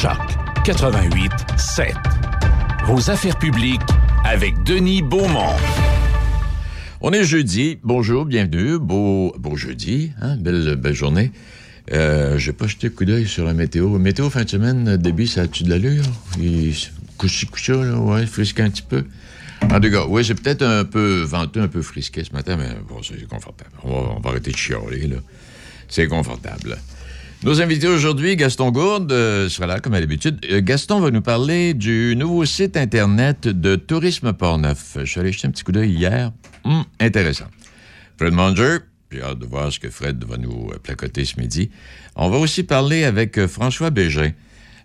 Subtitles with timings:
[0.00, 0.16] Choc
[0.64, 1.92] 88 7.
[2.86, 3.80] Vos affaires publiques
[4.24, 5.56] avec Denis Beaumont.
[7.00, 7.80] On est jeudi.
[7.82, 8.78] Bonjour, bienvenue.
[8.78, 10.12] Beau, beau jeudi.
[10.22, 10.36] Hein?
[10.36, 11.32] Belle, belle journée.
[11.90, 13.88] Euh, je vais pas jeter un coup d'œil sur la météo.
[13.98, 16.04] Météo fin de semaine, début, ça a-tu de l'allure?
[17.16, 19.04] Couchi coucha, là, ouais, frisqué un petit peu.
[19.64, 22.70] En tout cas, oui, c'est peut-être un peu venteux, un peu frisqué ce matin, mais
[22.88, 23.72] bon, c'est confortable.
[23.82, 25.16] On va, on va arrêter de chialer, là.
[25.88, 26.78] C'est confortable.
[27.44, 30.44] Nos invités aujourd'hui, Gaston Gourde euh, sera là, comme à l'habitude.
[30.50, 34.96] Euh, Gaston va nous parler du nouveau site Internet de Tourisme Portneuf.
[34.98, 36.32] Je suis allé jeter un petit coup d'œil hier.
[36.64, 37.44] Hum, intéressant.
[38.18, 38.78] Fred Manger,
[39.12, 41.70] j'ai hâte de voir ce que Fred va nous euh, placoter ce midi.
[42.16, 44.32] On va aussi parler avec François Bégin.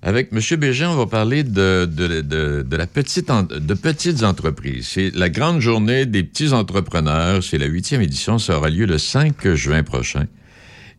[0.04, 0.60] Avec M.
[0.60, 4.90] Bégin, on va parler de, de petites entreprises.
[4.90, 7.44] C'est la grande journée des petits entrepreneurs.
[7.44, 8.38] C'est la huitième édition.
[8.38, 10.28] Ça aura lieu le 5 juin prochain.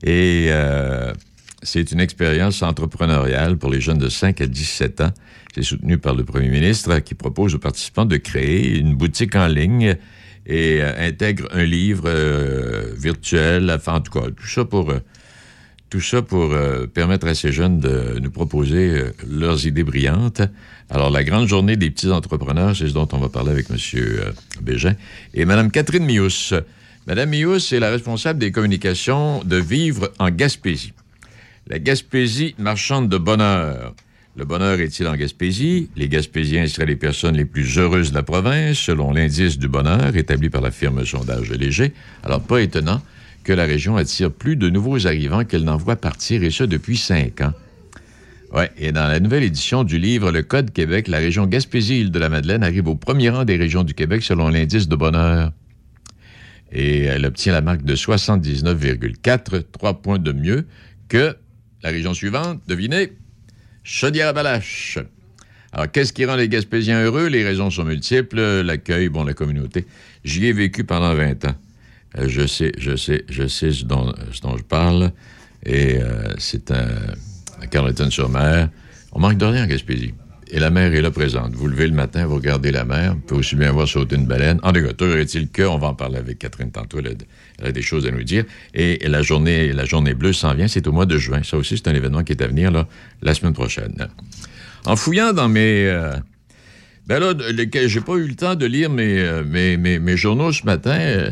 [0.02, 0.50] Et
[1.64, 5.10] c'est une expérience entrepreneuriale pour les jeunes de 5 à 17 ans.
[5.54, 9.46] C'est soutenu par le premier ministre qui propose aux participants de créer une boutique en
[9.46, 9.96] ligne
[10.46, 16.87] et euh, intègre un livre euh, virtuel, enfin, en tout cas, tout ça pour, euh,
[16.87, 20.42] permettre à ces jeunes de nous proposer leurs idées brillantes.
[20.90, 23.76] Alors, la grande journée des petits entrepreneurs, c'est ce dont on va parler avec M.
[24.60, 24.95] Bégin.
[25.32, 26.52] Et Mme Catherine Mius.
[27.07, 30.92] Mme Mius est la responsable des communications de Vivre en Gaspésie.
[31.66, 33.95] La Gaspésie marchande de bonheur.
[34.37, 35.88] Le bonheur est-il en Gaspésie?
[35.96, 40.15] Les Gaspésiens seraient les personnes les plus heureuses de la province, selon l'indice du bonheur
[40.15, 41.95] établi par la firme Sondage Léger.
[42.23, 43.01] Alors, pas étonnant
[43.45, 47.40] que la région attire plus de nouveaux arrivants qu'elle n'envoie partir, et ce depuis cinq
[47.40, 47.54] ans.
[48.52, 52.88] Ouais, et dans la nouvelle édition du livre Le Code Québec, la région Gaspésie-Île-de-la-Madeleine arrive
[52.88, 55.51] au premier rang des régions du Québec selon l'indice de bonheur.
[56.73, 60.66] Et elle obtient la marque de 79,4, trois points de mieux
[61.09, 61.37] que
[61.85, 63.13] la région suivante, devinez,
[63.85, 64.99] Chaudière-Appalaches.
[65.71, 67.26] Alors, qu'est-ce qui rend les Gaspésiens heureux?
[67.26, 68.41] Les raisons sont multiples.
[68.62, 69.84] L'accueil, bon, la communauté.
[70.25, 71.54] J'y ai vécu pendant 20 ans.
[72.16, 75.12] Euh, je sais, je sais, je sais ce dont, je parle.
[75.66, 78.70] Et euh, c'est à Carleton-sur-Mer.
[79.12, 80.14] On manque de rien en Gaspésie.
[80.54, 81.53] Et la mer est là présente.
[81.54, 84.26] Vous levez le matin, vous regardez la mer, vous pouvez aussi bien voir sauter une
[84.26, 84.60] baleine.
[84.62, 87.16] En toujours est-il que, on va en parler avec Catherine tantôt, elle
[87.66, 88.44] a, des choses à nous dire.
[88.72, 91.43] Et, la journée, la journée bleue s'en vient, c'est au mois de juin.
[91.43, 92.87] Ça aussi, c'est un événement qui est à venir là,
[93.20, 94.06] la semaine prochaine.
[94.84, 95.88] En fouillant dans mes...
[95.88, 96.14] Euh,
[97.09, 97.34] ben là,
[97.88, 100.97] j'ai pas eu le temps de lire mes, euh, mes, mes, journaux ce matin.
[101.00, 101.31] Euh,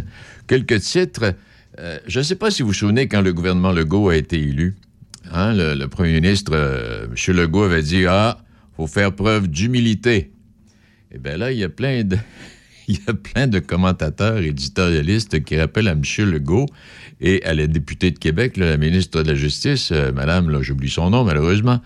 [0.49, 1.33] quelques titres.
[2.09, 4.75] je ne sais pas si vous vous souvenez quand le gouvernement Legault a été élu.
[5.33, 7.37] Hein, le, le, premier ministre, M.
[7.37, 8.39] Legault, avait dit Ah,
[8.77, 10.33] faut faire preuve d'humilité.
[11.13, 12.17] Eh bien là, il y a plein de.
[12.89, 16.03] il y a plein de commentateurs, éditorialistes qui rappellent à M.
[16.19, 16.67] Legault
[17.21, 21.11] et à la députée de Québec, la ministre de la Justice, euh, Madame, j'oublie son
[21.11, 21.81] nom malheureusement,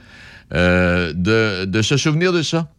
[0.55, 2.73] euh, de, se souvenir de ça.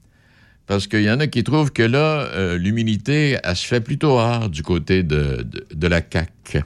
[0.66, 4.16] Parce qu'il y en a qui trouvent que là, euh, l'humilité, elle se fait plutôt
[4.16, 6.64] rare du côté de, de la CAQ.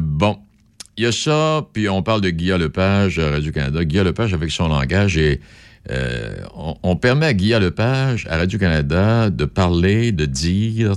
[0.00, 0.38] bon,
[0.96, 3.84] il y a ça, puis on parle de Guillaume Lepage, Radio-Canada.
[3.84, 5.40] Guillaume Lepage, avec son langage, et
[5.90, 6.36] euh,
[6.82, 10.94] on, permet à Guillaume Lepage, à Radio-Canada, de parler, de dire,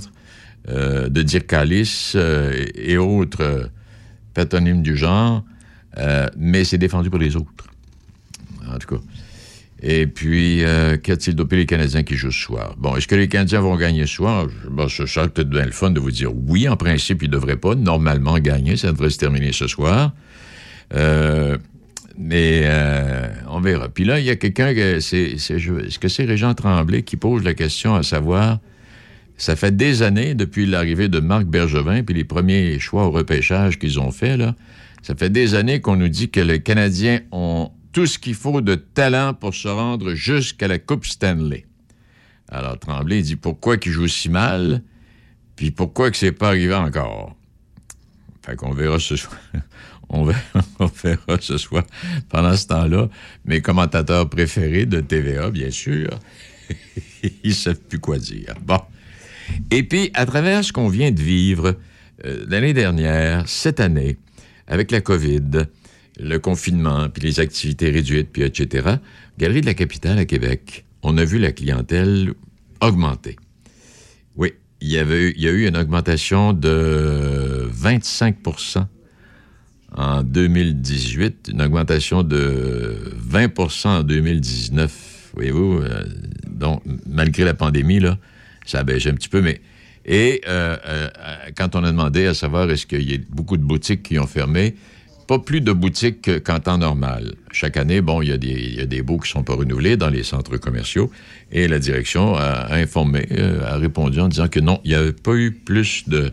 [0.68, 3.70] euh, de dire calice euh, et autres
[4.34, 5.44] patronymes du genre,
[6.36, 7.66] mais c'est défendu pour les autres.
[8.72, 9.02] En tout cas.
[9.80, 10.62] Et puis,
[11.02, 12.74] qu'a-t-il dopé les Canadiens qui jouent ce soir?
[12.78, 14.46] Bon, est-ce que les Canadiens vont gagner ce soir?
[14.70, 17.32] Bon, ce serait peut-être bien le fun de vous dire oui, en principe, ils ne
[17.32, 18.76] devraient pas normalement gagner.
[18.76, 20.12] Ça devrait se terminer ce soir.
[22.18, 23.88] Mais euh, on verra.
[23.88, 27.54] Puis là, il y a quelqu'un, c'est, est-ce que c'est Régent Tremblay qui pose la
[27.54, 28.58] question à savoir,
[29.36, 33.78] ça fait des années depuis l'arrivée de Marc Bergevin, puis les premiers choix au repêchage
[33.78, 34.56] qu'ils ont fait, là,
[35.02, 38.60] ça fait des années qu'on nous dit que les Canadiens ont tout ce qu'il faut
[38.60, 41.66] de talent pour se rendre jusqu'à la Coupe Stanley.
[42.50, 44.82] Alors Tremblay dit pourquoi qu'ils jouent si mal,
[45.54, 47.36] puis pourquoi que c'est pas arrivé encore?
[48.44, 49.36] Fait qu'on verra ce soir.
[50.80, 51.84] On verra, ce soir,
[52.28, 53.08] pendant ce temps-là,
[53.44, 56.08] mes commentateurs préférés de TVA, bien sûr,
[57.22, 58.54] ils ne savent plus quoi dire.
[58.62, 58.80] Bon.
[59.70, 61.76] Et puis, à travers ce qu'on vient de vivre
[62.24, 64.16] euh, l'année dernière, cette année,
[64.66, 65.66] avec la COVID,
[66.18, 68.96] le confinement, puis les activités réduites, puis etc.,
[69.38, 72.32] Galerie de la Capitale à Québec, on a vu la clientèle
[72.80, 73.36] augmenter.
[74.36, 78.36] Oui, il y, avait, il y a eu une augmentation de 25
[79.98, 82.96] en 2018, une augmentation de
[83.30, 85.32] 20% en 2019.
[85.34, 86.04] Voyez-vous, euh,
[86.46, 88.16] donc, malgré la pandémie, là,
[88.64, 89.60] ça a baissé un petit peu, mais.
[90.10, 91.08] Et euh, euh,
[91.54, 94.26] quand on a demandé à savoir est-ce qu'il y a beaucoup de boutiques qui ont
[94.26, 94.76] fermé,
[95.26, 97.34] pas plus de boutiques qu'en temps normal.
[97.52, 99.54] Chaque année, bon, il y, a des, il y a des baux qui sont pas
[99.54, 101.10] renouvelés dans les centres commerciaux
[101.52, 103.28] et la direction a informé,
[103.66, 106.32] a répondu en disant que non, il n'y avait pas eu plus de,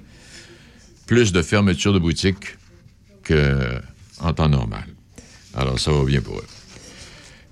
[1.05, 2.55] plus de fermetures de boutiques
[3.25, 4.85] qu'en temps normal.
[5.53, 6.47] Alors, ça va bien pour eux.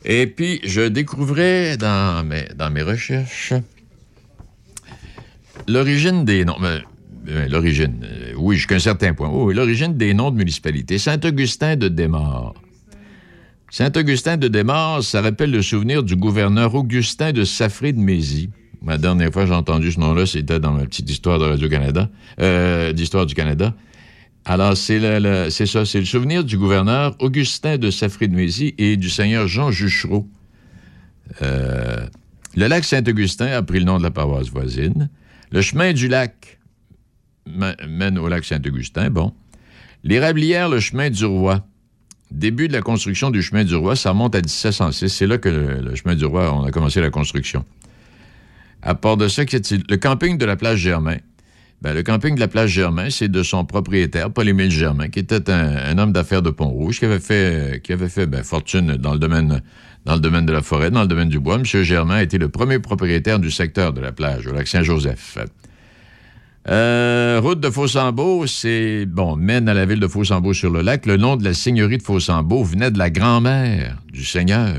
[0.06, 3.54] Et puis, je découvrais dans mes, recherches
[5.68, 6.58] l'origine des noms.
[6.60, 6.82] ben,
[7.26, 9.30] ben, l'origine, euh, oui, jusqu'à un certain point.
[9.30, 10.98] Oh, l'origine des noms de municipalités.
[10.98, 12.54] Saint-Augustin de Desmaures.
[13.70, 18.50] Saint-Augustin de Desmaures, ça rappelle le souvenir du gouverneur Augustin de Safré de Mézy.
[18.86, 22.10] La dernière fois j'ai entendu ce nom-là, c'était dans ma petite histoire de Radio-Canada,
[22.42, 23.74] euh, d'histoire du Canada.
[24.46, 28.36] Alors, c'est le- le- c'est ça, c'est le souvenir du gouverneur Augustin de Safré de
[28.36, 30.28] Mézy et du seigneur Jean Juchereau.
[31.42, 32.06] Euh,
[32.56, 35.10] le lac Saint-Augustin a pris le nom de la paroisse voisine.
[35.52, 36.60] Le chemin du lac
[37.48, 39.10] mène au lac Saint-Augustin.
[39.10, 39.34] Bon.
[40.04, 41.66] L'érablière, le chemin du roi.
[42.32, 45.08] Début de la construction du chemin du roi, ça remonte à 1706.
[45.10, 47.64] C'est là que le, le chemin du roi, on a commencé la construction.
[48.82, 51.18] À part de ça, le camping de la plage Germain.
[51.84, 55.50] Ben, le camping de la plage Germain, c'est de son propriétaire, Paul-Émile Germain, qui était
[55.52, 59.20] un, homme d'affaires de Pont-Rouge, qui avait fait, qui avait fait ben, fortune dans le,
[59.20, 59.60] domaine,
[60.06, 61.56] de la forêt, dans le domaine du bois.
[61.56, 61.66] M.
[61.66, 65.38] Germain été le premier propriétaire du secteur de la plage, au lac Saint-Joseph.
[66.70, 71.06] Euh, route de Fossambeau, c'est, bon, mène à la ville de Fossambeau sur le lac.
[71.06, 74.74] Le nom de la seigneurie de Fossambeau venait de la grand-mère du seigneur.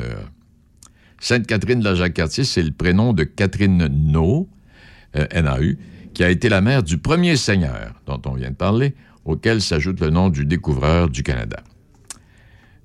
[1.20, 4.48] Sainte-Catherine de la Jacques-Cartier, c'est le prénom de Catherine Nau,
[5.16, 5.76] euh, NAU,
[6.14, 8.94] qui a été la mère du premier seigneur dont on vient de parler,
[9.24, 11.62] auquel s'ajoute le nom du découvreur du Canada.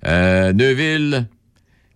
[0.05, 1.27] Euh, Neuville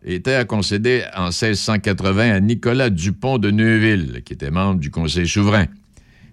[0.05, 5.27] était à concéder en 1680 à Nicolas Dupont de Neuville, qui était membre du Conseil
[5.27, 5.65] souverain.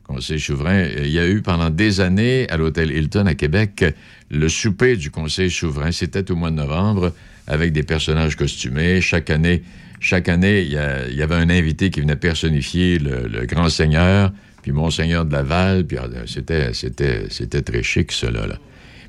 [0.05, 3.85] Conseil souverain, euh, il y a eu pendant des années à l'hôtel Hilton à Québec
[4.31, 5.93] le souper du Conseil souverain.
[5.93, 7.13] C'était au mois de novembre
[7.47, 9.01] avec des personnages costumés.
[9.01, 9.63] Chaque année,
[10.03, 14.33] il y, avait un invité qui venait personnifier le grand seigneur,
[14.63, 18.47] puis Monseigneur de Laval, puis ah, c'était, très chic, cela.
[18.47, 18.57] Là.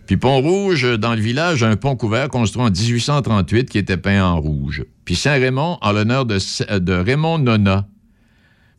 [0.07, 4.39] Puis Pont-Rouge, dans le village, un pont couvert construit en 1838 qui était peint en
[4.41, 4.83] rouge.
[5.05, 6.37] Puis Saint-Raymond, en l'honneur de,
[6.79, 7.87] de Raymond Nona.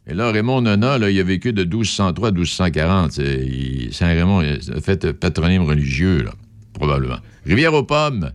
[0.07, 3.13] Et là, Raymond Nona, là, il a vécu de 1203 à 1240.
[3.13, 6.33] C'est- il- Saint-Raymond a fait patronyme religieux, là,
[6.75, 7.19] probablement.
[7.47, 8.33] Rivière-aux-Pommes.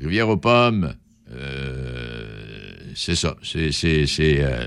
[0.00, 0.94] Rivière-aux-Pommes,
[1.32, 2.24] euh,
[2.94, 3.36] c'est ça.
[3.42, 4.66] C'est, c'est- c'est, euh,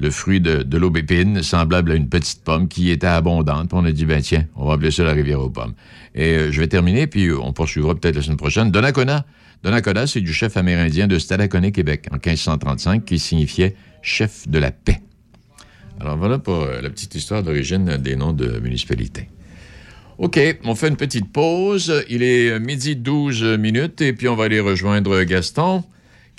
[0.00, 3.72] le fruit de, l'aubépine, semblable à une petite pomme qui était abondante.
[3.72, 5.74] On a dit, ben tiens, on va appeler ça la Rivière-aux-Pommes.
[6.14, 8.70] Et euh, je vais terminer, puis on poursuivra peut-être la semaine prochaine.
[8.70, 9.26] Donnacona.
[9.62, 14.70] Donnacona, c'est du chef amérindien de Stadacone, Québec, en 1535, qui signifiait chef de la
[14.70, 15.02] paix.
[16.00, 19.28] Alors voilà pour euh, la petite histoire d'origine des noms de municipalités.
[20.16, 22.04] OK, on fait une petite pause.
[22.08, 25.82] Il est midi 12 minutes et puis on va aller rejoindre Gaston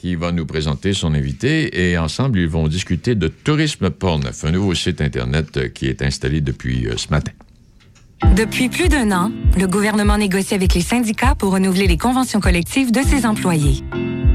[0.02, 4.50] qui va nous présenter son invité et ensemble, ils vont discuter de Tourisme Portneuf, un
[4.50, 7.32] nouveau site Internet qui est installé depuis euh, ce matin.
[8.36, 12.92] Depuis plus d'un an, le gouvernement négocie avec les syndicats pour renouveler les conventions collectives
[12.92, 13.84] de ses employés.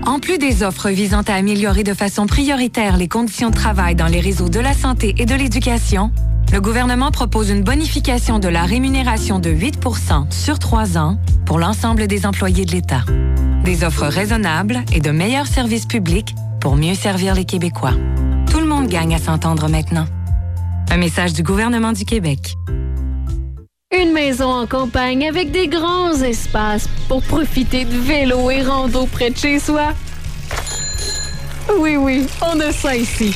[0.05, 4.07] En plus des offres visant à améliorer de façon prioritaire les conditions de travail dans
[4.07, 6.13] les réseaux de la santé et de l'éducation,
[6.53, 9.81] le gouvernement propose une bonification de la rémunération de 8
[10.31, 13.05] sur trois ans pour l'ensemble des employés de l'État.
[13.65, 17.95] Des offres raisonnables et de meilleurs services publics pour mieux servir les Québécois.
[18.51, 20.07] Tout le monde gagne à s'entendre maintenant.
[20.91, 22.57] Un message du gouvernement du Québec.
[23.95, 29.31] Une maison en campagne avec des grands espaces pour profiter de vélo et rando près
[29.31, 29.93] de chez soi.
[31.79, 33.33] Oui, oui, on a ça ici.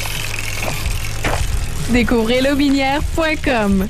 [1.91, 3.87] Découvrez lobinière.com.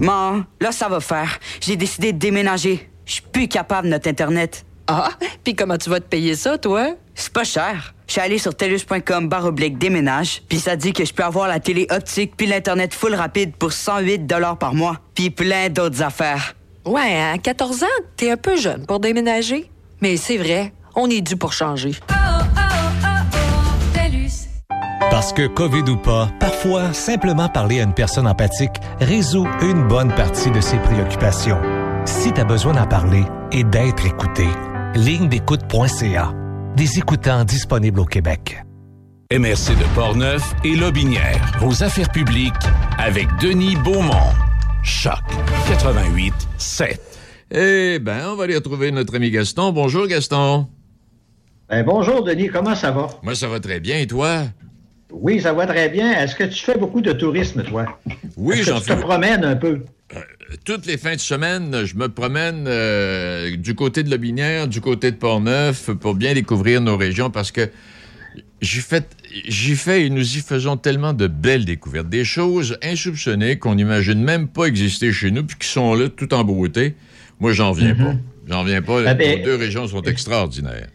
[0.00, 1.38] Maman, là, ça va faire.
[1.60, 2.90] J'ai décidé de déménager.
[3.06, 4.66] Je suis plus capable de notre Internet.
[4.88, 5.10] Ah,
[5.44, 6.96] puis comment tu vas te payer ça, toi?
[7.14, 7.94] C'est pas cher.
[8.06, 11.48] Je suis allé sur telus.com barre oblique déménage, puis ça dit que je peux avoir
[11.48, 14.26] la télé optique puis l'Internet full rapide pour 108
[14.58, 16.54] par mois, puis plein d'autres affaires.
[16.84, 19.70] Ouais, à 14 ans, t'es un peu jeune pour déménager.
[20.00, 21.92] Mais c'est vrai, on est dû pour changer.
[25.10, 30.12] Parce que COVID ou pas, parfois, simplement parler à une personne empathique résout une bonne
[30.12, 31.60] partie de ses préoccupations.
[32.04, 34.46] Si tu as besoin d'en parler et d'être écouté,
[34.94, 36.41] ligne d'écoute.ca.
[36.76, 38.62] Des écoutants disponibles au Québec.
[39.32, 41.40] MRC de Portneuf et Lobinière.
[41.60, 42.52] Vos affaires publiques
[42.98, 44.32] avec Denis Beaumont.
[44.82, 45.20] Choc
[45.68, 47.00] 88 7.
[47.54, 49.72] Eh bien, on va aller retrouver notre ami Gaston.
[49.72, 50.66] Bonjour, Gaston.
[51.68, 52.48] Ben, bonjour, Denis.
[52.48, 53.08] Comment ça va?
[53.22, 53.98] Moi, ça va très bien.
[53.98, 54.42] Et toi?
[55.10, 56.10] Oui, ça va très bien.
[56.12, 57.86] Est-ce que tu fais beaucoup de tourisme, toi?
[58.36, 58.96] Oui, j'en tu fais.
[58.96, 59.84] te promènes un peu?
[60.64, 65.10] Toutes les fins de semaine, je me promène euh, du côté de Lobinière, du côté
[65.10, 67.70] de Portneuf, pour bien découvrir nos régions, parce que
[68.60, 69.02] j'y fais,
[69.48, 74.22] j'y fais et nous y faisons tellement de belles découvertes, des choses insoupçonnées qu'on n'imagine
[74.22, 76.94] même pas exister chez nous, puis qui sont là tout en beauté.
[77.40, 78.14] Moi, j'en viens pas.
[78.48, 79.02] J'en viens pas.
[79.06, 80.88] Ah ben, Nos deux régions sont extraordinaires.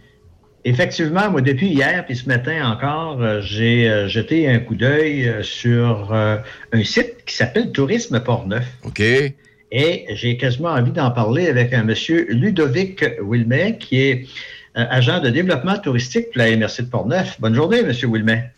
[0.67, 5.25] Effectivement, moi, depuis hier, puis ce matin encore, euh, j'ai euh, jeté un coup d'œil
[5.25, 6.35] euh, sur euh,
[6.73, 8.65] un site qui s'appelle Tourisme Portneuf.
[8.83, 8.99] OK?
[8.99, 14.27] Et j'ai quasiment envie d'en parler avec un monsieur Ludovic Wilmet, qui est
[14.75, 17.39] euh, agent de développement touristique pour la MRC de Portneuf.
[17.39, 18.51] Bonne journée, monsieur Wilmet.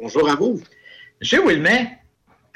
[0.00, 0.60] Bonjour à vous.
[1.20, 1.98] Monsieur Wilmet,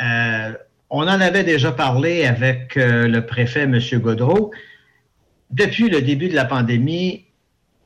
[0.02, 0.52] euh,
[0.88, 4.52] on en avait déjà parlé avec euh, le préfet, monsieur Godreau.
[5.50, 7.24] Depuis le début de la pandémie,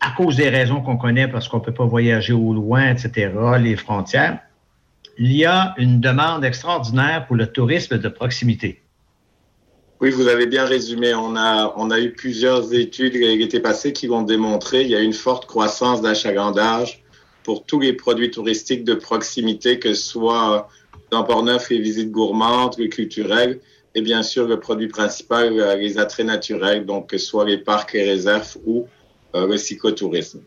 [0.01, 3.33] à cause des raisons qu'on connaît, parce qu'on ne peut pas voyager au loin, etc.,
[3.61, 4.41] les frontières,
[5.19, 8.83] il y a une demande extraordinaire pour le tourisme de proximité.
[10.01, 11.13] Oui, vous avez bien résumé.
[11.15, 15.01] On a, on a eu plusieurs études l'été passé qui vont démontrer qu'il y a
[15.01, 17.03] une forte croissance d'achalandage
[17.43, 20.69] pour tous les produits touristiques de proximité, que ce soit
[21.11, 23.59] dans Port-Neuf, les visites gourmandes, les culturelles,
[23.95, 27.59] et bien sûr le produit principal, euh, les attraits naturels, donc que ce soit les
[27.59, 28.87] parcs, les réserves ou
[29.35, 30.41] euh, le cyclotourisme.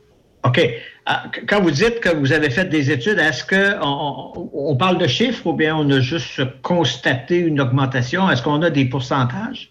[0.45, 0.59] OK.
[1.05, 4.97] Ah, qu- Quand vous dites que vous avez fait des études, est-ce qu'on on, parle
[4.97, 8.29] de chiffres ou bien on a juste constaté une augmentation?
[8.29, 9.69] Est-ce qu'on a des pourcentages?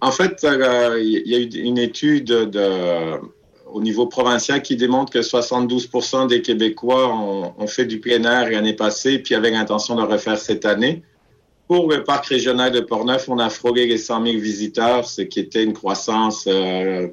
[0.00, 3.18] En fait, euh, il y a eu une étude de,
[3.72, 5.88] au niveau provincial qui démontre que 72
[6.28, 10.08] des Québécois ont, ont fait du plein air l'année passée, puis avaient l'intention de le
[10.08, 11.02] refaire cette année.
[11.68, 15.40] Pour le parc régional de Portneuf, on a frôlé les 100 000 visiteurs, ce qui
[15.40, 17.08] était une croissance euh,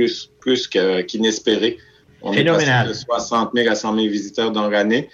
[0.00, 0.66] plus, plus
[1.06, 1.76] qu'inespérée.
[2.22, 2.86] On Phénoménal.
[2.86, 5.08] est passé de 60 000 à 100 000 visiteurs dans l'année.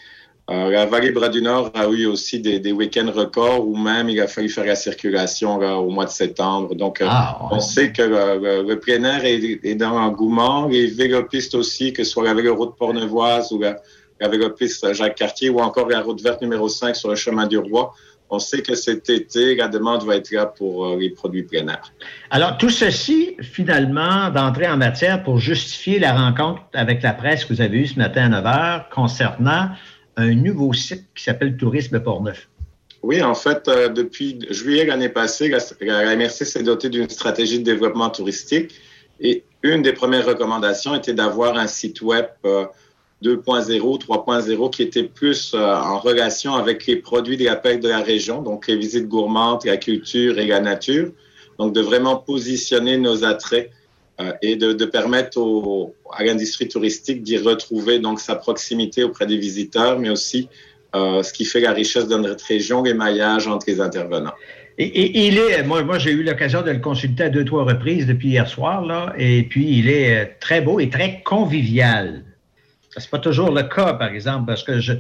[0.49, 4.09] Euh, la vallée Bras du Nord a eu aussi des, des week-ends records où même
[4.09, 6.77] il a fallu faire la circulation là, au mois de septembre.
[6.77, 7.49] Donc, euh, Ah, ouais.
[7.57, 10.69] on sait que le, le- le plein air est, est dans l'engouement.
[10.69, 13.77] Les vélopistes aussi, que ce soit la véloroute Pornevoise ou la,
[14.21, 17.93] la vélopiste Jacques-Cartier ou encore la route verte numéro 5 sur le chemin du Roi,
[18.31, 21.69] on sait que cet été, la demande va être là pour euh, les produits plein
[21.69, 21.93] air.
[22.31, 27.55] Alors, tout ceci, finalement, d'entrer en matière pour justifier la rencontre avec la presse que
[27.55, 29.71] vous avez eue ce matin à 9 h concernant
[30.17, 32.49] un nouveau site qui s'appelle Tourisme Portneuf.
[33.03, 37.61] Oui, en fait, euh, depuis juillet l'année passée, la, la MRC s'est dotée d'une stratégie
[37.61, 38.75] de développement touristique
[39.21, 42.67] et une des premières recommandations était d'avoir un site web euh,
[43.25, 48.01] 2.0, 3.0 qui était plus euh, en relation avec les produits de l'appel de la
[48.01, 51.11] région, donc les visites gourmandes, la culture et la nature.
[51.59, 53.71] Donc, de vraiment positionner nos attraits
[54.21, 59.27] euh, et de, de permettre au- à l'industrie touristique d'y retrouver donc sa proximité auprès
[59.27, 60.49] des visiteurs, mais aussi
[60.95, 64.33] euh, ce qui fait la richesse de notre région, les maillages entre les intervenants.
[64.79, 67.65] Et, et il est, moi, moi j'ai eu l'occasion de le consulter à deux, trois
[67.65, 72.23] reprises depuis hier soir, là, et puis il est euh, très beau et très convivial.
[72.97, 74.95] Ça, c'est pas toujours le cas, par exemple, parce que je,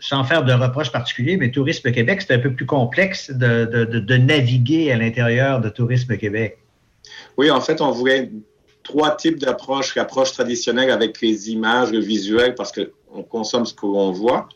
[0.00, 3.84] sans faire de reproches particuliers, mais Tourisme Québec, c'est un peu plus complexe de, de-
[3.84, 6.56] de- de naviguer à l'intérieur de Tourisme Québec.
[7.36, 8.30] Oui, en fait, on voulait
[8.82, 9.94] trois types d'approches.
[9.94, 14.48] L'approche traditionnelle avec les images, le visuel, parce qu'on consomme ce qu'on voit.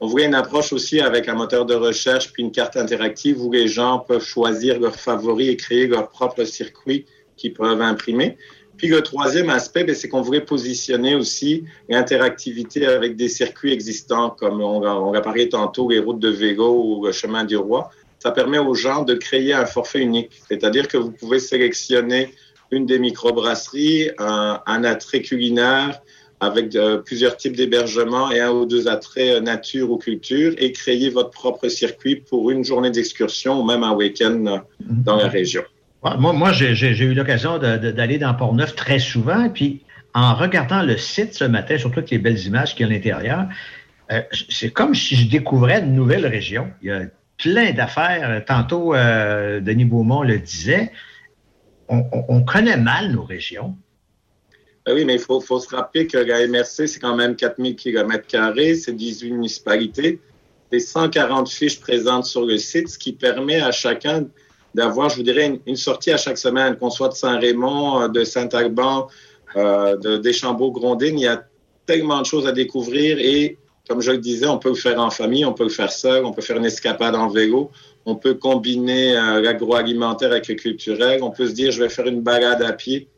[0.00, 3.50] On voulait une approche aussi avec un moteur de recherche puis une carte interactive où
[3.50, 7.06] les gens peuvent choisir leurs favoris et créer leur propre circuit
[7.38, 8.36] qu'ils peuvent imprimer.
[8.80, 14.30] Puis le troisième aspect, ben, c'est qu'on voulait positionner aussi l'interactivité avec des circuits existants,
[14.30, 17.90] comme on, on a parlé tantôt, les routes de vélo ou le chemin du roi.
[18.20, 22.32] Ça permet aux gens de créer un forfait unique, c'est-à-dire que vous pouvez sélectionner
[22.70, 26.00] une des microbrasseries, un, un attrait culinaire
[26.40, 30.72] avec euh, plusieurs types d'hébergements et un ou deux attraits euh, nature ou culture et
[30.72, 35.28] créer votre propre circuit pour une journée d'excursion ou même un week-end euh, dans la
[35.28, 35.64] région.
[36.02, 36.72] Moi, moi j'ai
[37.04, 39.82] eu l'occasion d'aller dans Port-Neuf très souvent, puis
[40.14, 42.96] en regardant le site ce matin, surtout avec les belles images qu'il y a à
[42.96, 43.46] l'intérieur,
[44.10, 46.68] euh, c'est comme si je découvrais une nouvelle région.
[46.82, 47.02] Il y a
[47.36, 48.44] plein d'affaires.
[48.44, 50.90] Tantôt, euh, Denis Beaumont le disait,
[51.88, 53.76] on, on- on connaît mal nos régions.
[54.86, 57.76] Ben oui, mais il faut, faut se rappeler que la MRC, c'est quand même 4000
[57.76, 58.26] km,
[58.74, 60.18] c'est 18 municipalités,
[60.72, 64.24] c'est 140 fiches présentes sur le site, ce qui permet à chacun
[64.74, 68.24] d'avoir, je vous dirais, une, sortie à chaque semaine, qu'on soit de Saint-Raymond, euh, de
[68.24, 69.08] Saint-Alban,
[69.56, 71.18] euh, de Deschambault-Grondines.
[71.18, 71.42] Il y a
[71.86, 73.58] tellement de choses à découvrir et,
[73.88, 76.24] comme je le disais, on peut le faire en famille, on peut le faire seul,
[76.24, 77.70] on peut faire une escapade en vélo,
[78.06, 82.06] on peut combiner euh, l'agroalimentaire avec le culturel, on peut se dire, je vais faire
[82.06, 83.08] une balade à pied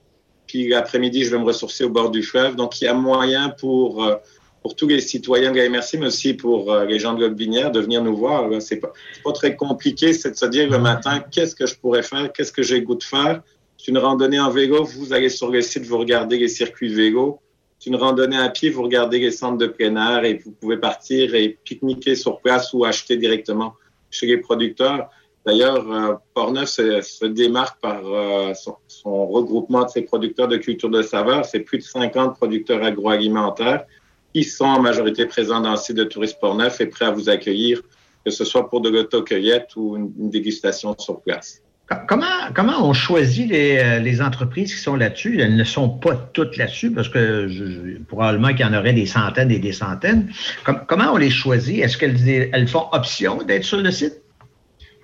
[0.52, 2.56] puis l'après-midi, je vais me ressourcer au bord du fleuve.
[2.56, 4.16] Donc, il y a moyen pour euh,
[4.62, 8.02] pour tous les citoyens de merci, mais aussi pour les gens de Lobinière de venir
[8.02, 8.48] nous voir.
[8.60, 8.92] C'est pas,
[9.24, 12.52] pas très compliqué, c'est de se dire le matin, qu'est-ce que je pourrais faire, qu'est-ce
[12.52, 13.42] que j'ai goût de faire.
[13.76, 17.40] C'est une randonnée en vélo, vous allez sur le site, vous regardez les circuits vélo.
[17.80, 20.76] C'est une randonnée à pied, vous regardez les centres de plein air et vous pouvez
[20.76, 23.74] partir et pique-niquer sur place ou acheter directement
[24.08, 25.10] chez les producteurs.
[25.44, 31.02] D'ailleurs, euh, Portneuf se, démarque par euh, son, regroupement de ses producteurs de culture de
[31.02, 31.44] saveur.
[31.44, 33.84] C'est plus de 50 producteurs agroalimentaires
[34.32, 37.28] qui sont en majorité présents dans le site de Tourisme Portneuf et prêts à vous
[37.28, 37.82] accueillir,
[38.24, 41.62] que ce soit pour de l'autocueillette ou une dégustation sur place.
[42.08, 45.40] Comment, comment on choisit les, euh, les entreprises qui sont là-dessus?
[45.40, 49.50] Elles ne sont pas toutes là-dessus parce que probablement qu'il y en aurait des centaines
[49.50, 50.30] et des centaines.
[50.86, 51.80] comment on les choisit?
[51.80, 54.22] Est-ce qu'elles elles font option d'être sur le site?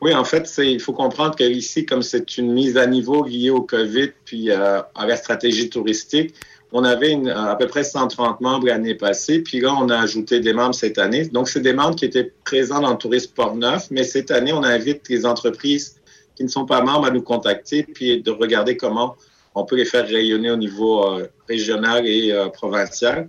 [0.00, 3.62] Oui, en fait, il faut comprendre qu'ici, comme c'est une mise à niveau liée au
[3.62, 6.35] COVID puis euh, à la stratégie touristique,
[6.72, 10.40] on avait une, à peu près 130 membres l'année passée, puis là, on a ajouté
[10.40, 11.26] des membres cette année.
[11.26, 14.62] Donc, c'est des membres qui étaient présents dans le tourisme Port-Neuf, mais cette année, on
[14.62, 15.96] invite les entreprises
[16.34, 19.16] qui ne sont pas membres à nous contacter, puis de regarder comment
[19.54, 23.28] on peut les faire rayonner au niveau euh, régional et euh, provincial.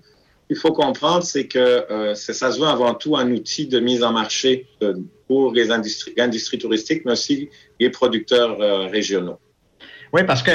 [0.50, 4.04] Il faut comprendre, c'est que euh, ça se veut avant tout un outil de mise
[4.04, 4.68] en marché
[5.28, 8.58] pour les industries, l'industrie touristique, mais aussi les producteurs
[8.90, 9.38] régionaux.
[10.14, 10.52] Oui, parce que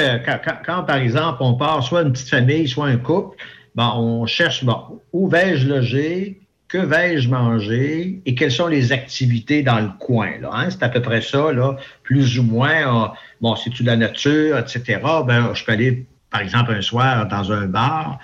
[0.65, 3.37] quand, par exemple, on part soit une petite famille, soit un couple,
[3.75, 9.63] bon, on cherche, bon, où vais-je loger, que vais-je manger et quelles sont les activités
[9.63, 10.31] dans le coin.
[10.51, 10.69] Hein?
[10.69, 12.83] C'est à peu près ça, là, plus ou moins.
[12.85, 14.99] Ah, bon, c'est-tu de la nature, etc.
[15.25, 18.19] Ben, je peux aller, par exemple, un soir dans un bar.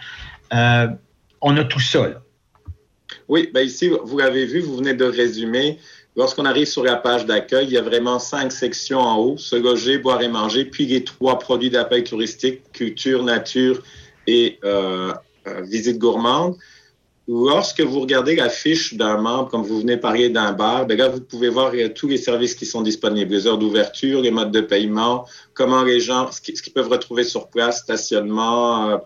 [0.53, 0.87] Euh,
[1.41, 2.07] on a tout ça.
[3.27, 5.79] Oui, ben ici, vous l'avez vu, vous venez de résumer.
[6.17, 9.55] Lorsqu'on arrive sur la page d'accueil, il y a vraiment cinq sections en haut, se
[9.55, 13.81] loger, boire et manger, puis les trois produits d'appel touristique, culture, nature
[14.27, 15.13] et euh,
[15.47, 16.57] euh, visite gourmande.
[17.29, 21.07] Lorsque vous regardez la fiche d'un membre, comme vous venez parler d'un bar, ben là,
[21.07, 24.51] vous pouvez voir euh, tous les services qui sont disponibles, les heures d'ouverture, les modes
[24.51, 28.99] de paiement, comment les gens, ce qu'ils peuvent retrouver sur place, stationnement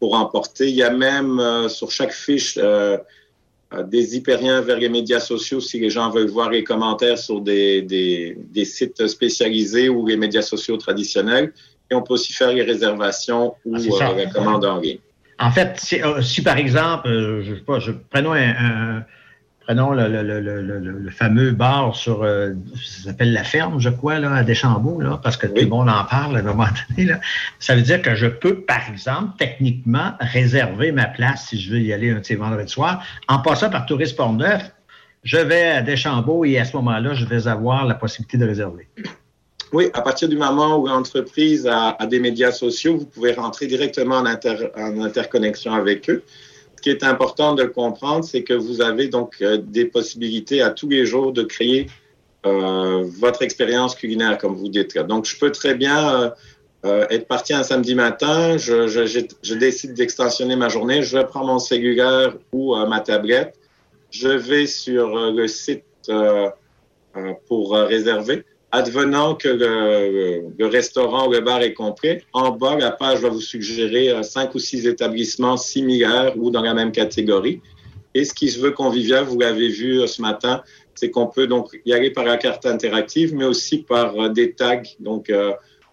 [0.00, 0.70] pour emporter.
[0.70, 2.58] Il y a même sur chaque fiche
[3.88, 7.82] des hyperliens vers les médias sociaux si les gens veulent voir les commentaires sur des,
[7.82, 11.52] des, des sites spécialisés ou les médias sociaux traditionnels.
[11.90, 14.98] Et on peut aussi faire les réservations ou ah, la commande en ligne.
[15.38, 19.04] En fait, si, euh, par exemple, euh, je sais pas, je, prenons un,
[19.66, 25.00] prenons le, fameux bar sur, euh, ça s'appelle La Ferme, je crois, là, à Deschambault,
[25.00, 27.08] là, parce que tout le monde en parle à un moment donné.
[27.08, 27.20] Là.
[27.58, 31.80] Ça veut dire que je peux, par exemple, techniquement, réserver ma place si je veux
[31.80, 33.04] y aller un petit vendredi soir.
[33.28, 34.70] En passant par Touriste Port-Neuf,
[35.22, 38.88] je vais à Deschambault et à ce moment-là, je vais avoir la possibilité de réserver.
[39.72, 44.16] Oui, à partir du moment où l'entreprise a, des médias sociaux, vous pouvez rentrer directement
[44.16, 46.22] en, interconnexion avec eux.
[46.82, 50.70] Ce qui est important de comprendre, c'est que vous avez donc euh, des possibilités à
[50.70, 51.86] tous les jours de créer
[52.44, 54.98] euh, votre expérience culinaire, comme vous dites.
[54.98, 56.34] Donc, je peux très bien
[56.84, 61.60] euh, être parti un samedi matin, je, je décide d'extensionner ma journée, je prends mon
[61.60, 63.54] cellulaire ou ma tablette,
[64.10, 65.84] je vais sur le site
[67.46, 73.20] pour réserver Advenant que le, restaurant ou le bar est complet, en bas, la page
[73.20, 77.60] va vous suggérer euh, cinq ou six établissements similaires ou dans la même catégorie.
[78.14, 80.62] Et ce qui se veut convivial, vous l'avez vu euh, ce matin,
[80.94, 84.54] c'est qu'on peut donc y aller par la carte interactive, mais aussi par euh, des
[84.54, 84.80] tags.
[85.00, 85.30] Donc,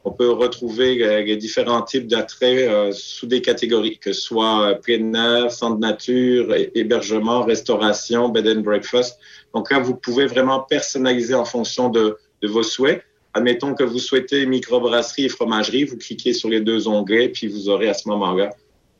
[0.05, 5.51] on peut retrouver les différents types d'attraits sous des catégories, que ce soit plein air,
[5.51, 9.19] centre nature, hébergement, restauration, bed and breakfast.
[9.53, 13.03] Donc là, vous pouvez vraiment personnaliser en fonction de, de vos souhaits.
[13.33, 17.69] Admettons que vous souhaitez microbrasserie et fromagerie, vous cliquez sur les deux onglets, puis vous
[17.69, 18.49] aurez à ce moment-là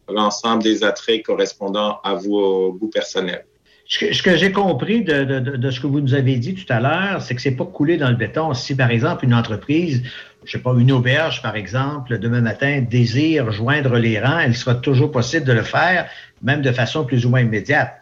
[0.08, 3.46] l'ensemble des attraits correspondant à vos goûts personnels.
[3.88, 7.34] Ce que, j'ai compris de, ce que vous nous avez dit tout à l'heure, c'est
[7.34, 8.54] que c'est pas coulé dans le béton.
[8.54, 10.04] Si, par exemple, une entreprise,
[10.44, 14.76] je sais pas, une auberge, par exemple, demain matin, désire joindre les rangs, il sera
[14.76, 16.08] toujours possible de le faire,
[16.44, 17.94] même de façon plus ou moins immédiate.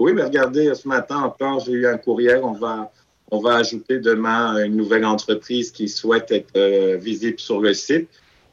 [0.00, 2.90] Oui, mais regardez, ce matin encore, j'ai eu un courriel, on va
[3.32, 8.08] on va ajouter demain une nouvelle entreprise qui souhaite être euh, visible sur le site.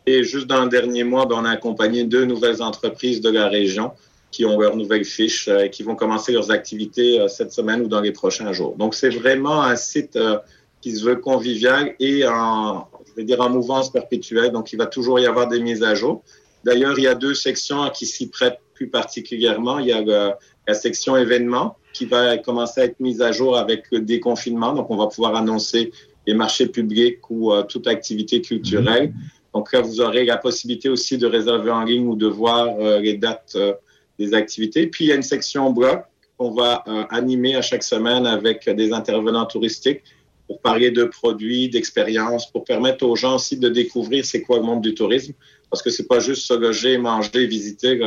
[0.08, 3.50] Et juste dans le dernier mois, ben, on a accompagné deux nouvelles entreprises de la
[3.50, 3.92] région
[4.32, 7.82] qui ont leurs nouvelles fiches et euh, qui vont commencer leurs activités euh, cette semaine
[7.82, 8.78] ou dans les prochains jours.
[8.78, 10.18] Donc, c'est vraiment un site
[10.80, 14.52] qui se veut convivial et en, je vais dire, mouvance perpétuelle.
[14.54, 16.24] Donc, il va toujours y avoir des mises à jour.
[16.63, 19.80] D'ailleurs, il y a deux sections qui s'y prêtent plus particulièrement.
[19.80, 20.38] Il y a
[20.70, 24.72] la section événements qui va commencer à être mise à jour avec le déconfinement.
[24.74, 25.92] Donc, on va pouvoir annoncer
[26.28, 29.10] les marchés publics ou euh, toute activité culturelle.
[29.10, 29.16] Mhm.
[29.56, 33.00] Donc là, vous aurez la possibilité aussi de réserver en ligne ou de voir euh,
[33.00, 33.58] les dates
[34.20, 34.86] des activités.
[34.86, 36.04] Puis il y a une section bloc
[36.38, 40.04] qu'on va euh, animer à chaque semaine avec des intervenants touristiques
[40.46, 44.64] pour parler de produits, d'expériences, pour permettre aux gens aussi de découvrir c'est quoi le
[44.64, 45.34] monde du tourisme.
[45.72, 48.00] Parce que c'est pas juste se loger, manger, visiter.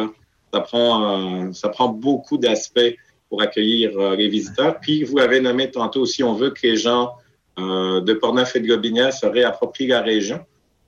[0.52, 2.94] Ça, prend, euh, ça prend beaucoup d'aspects
[3.28, 4.78] pour accueillir euh, les visiteurs.
[4.80, 7.12] Puis, vous avez nommé tantôt aussi, on veut que les gens
[7.58, 10.40] euh, de Portneuf et de Gobinière se réapproprient la région,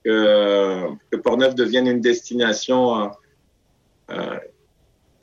[0.03, 3.09] que, que Portneuf devienne une destination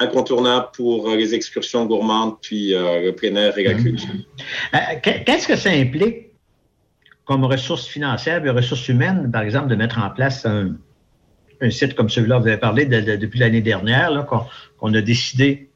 [0.01, 3.83] incontournable pour les excursions gourmandes, puis le plein air et la mmh.
[3.83, 4.15] culture.
[5.03, 6.33] Qu'est-ce que ça implique
[7.25, 10.77] comme ressources financières et ressources humaines, par exemple, de mettre en place un,
[11.71, 14.27] site comme celui-là, vous avez parlé depuis l'année dernière,
[14.79, 15.69] qu'on a décidé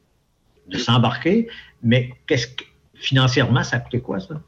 [0.67, 1.47] de s'embarquer,
[1.83, 2.63] mais qu'est-ce que
[2.95, 4.41] financièrement, ça a quoi, ça?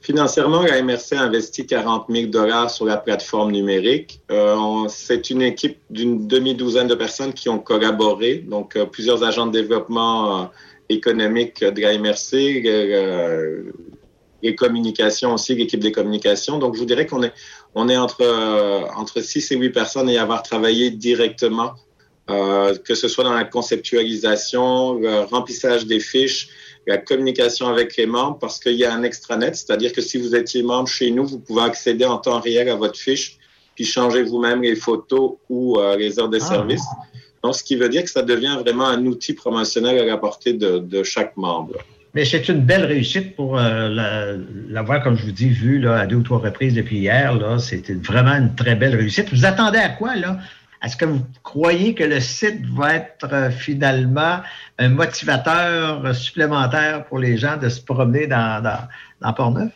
[0.00, 4.20] Financièrement, la MRC a investi 40 000 dollars sur la plateforme numérique.
[4.30, 9.46] Euh, c'est une équipe d'une demi-douzaine de personnes qui ont collaboré, donc euh, plusieurs agents
[9.46, 10.44] de développement euh,
[10.88, 13.72] économique de la MRC,
[14.42, 16.58] les communications aussi, l'équipe des communications.
[16.58, 17.32] Donc, je vous dirais qu'on est,
[17.76, 18.24] on est entre,
[18.96, 21.74] entre 6 et 8 personnes et avoir travaillé directement
[22.28, 26.48] euh, que ce soit dans la conceptualisation, le remplissage des fiches,
[26.84, 30.34] la communication avec les membres, parce qu'il y a un extranet, c'est-à-dire que si vous
[30.34, 33.38] étiez membre chez nous, vous pouvez accéder en temps réel à votre fiche,
[33.76, 36.44] puis changer vous-même les photos ou euh, les heures de ah.
[36.44, 36.82] service.
[37.44, 40.52] Donc, ce qui veut dire que ça devient vraiment un outil promotionnel à la portée
[40.52, 41.74] de, de chaque membre.
[42.16, 44.38] Mais c'est une belle réussite pour euh,
[44.70, 47.38] l'avoir, comme je vous dis, vu là, à deux ou trois reprises depuis hier.
[47.60, 49.28] C'était vraiment une très belle réussite.
[49.34, 50.38] Vous attendez à quoi là?
[50.82, 54.38] Est-ce que vous croyez que le site va être euh, finalement
[54.78, 58.62] un motivateur supplémentaire pour les gens de se promener dans,
[59.20, 59.72] dans, Port-Neuf?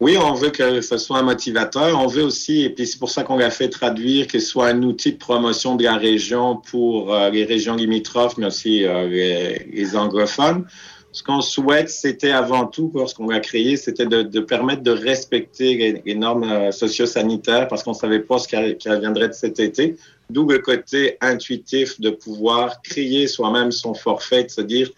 [0.00, 1.98] Oui, on veut que ce soit un motivateur.
[1.98, 4.66] On veut aussi, et puis c'est pour ça qu'on l'a fait traduire, que ce soit
[4.66, 9.96] un outil de promotion de la région pour euh, les régions limitrophes, mais aussi les,
[9.96, 10.66] anglophones.
[11.12, 16.14] Ce qu'on souhaite, c'était avant tout, lorsqu'on l'a créé, c'était de, permettre de respecter les,
[16.14, 18.56] normes socio-sanitaires parce qu'on ne savait pas ce qui,
[18.88, 19.96] viendrait de cet été.
[20.30, 24.88] D'où le côté intuitif de pouvoir créer soi-même son forfait, de se dire,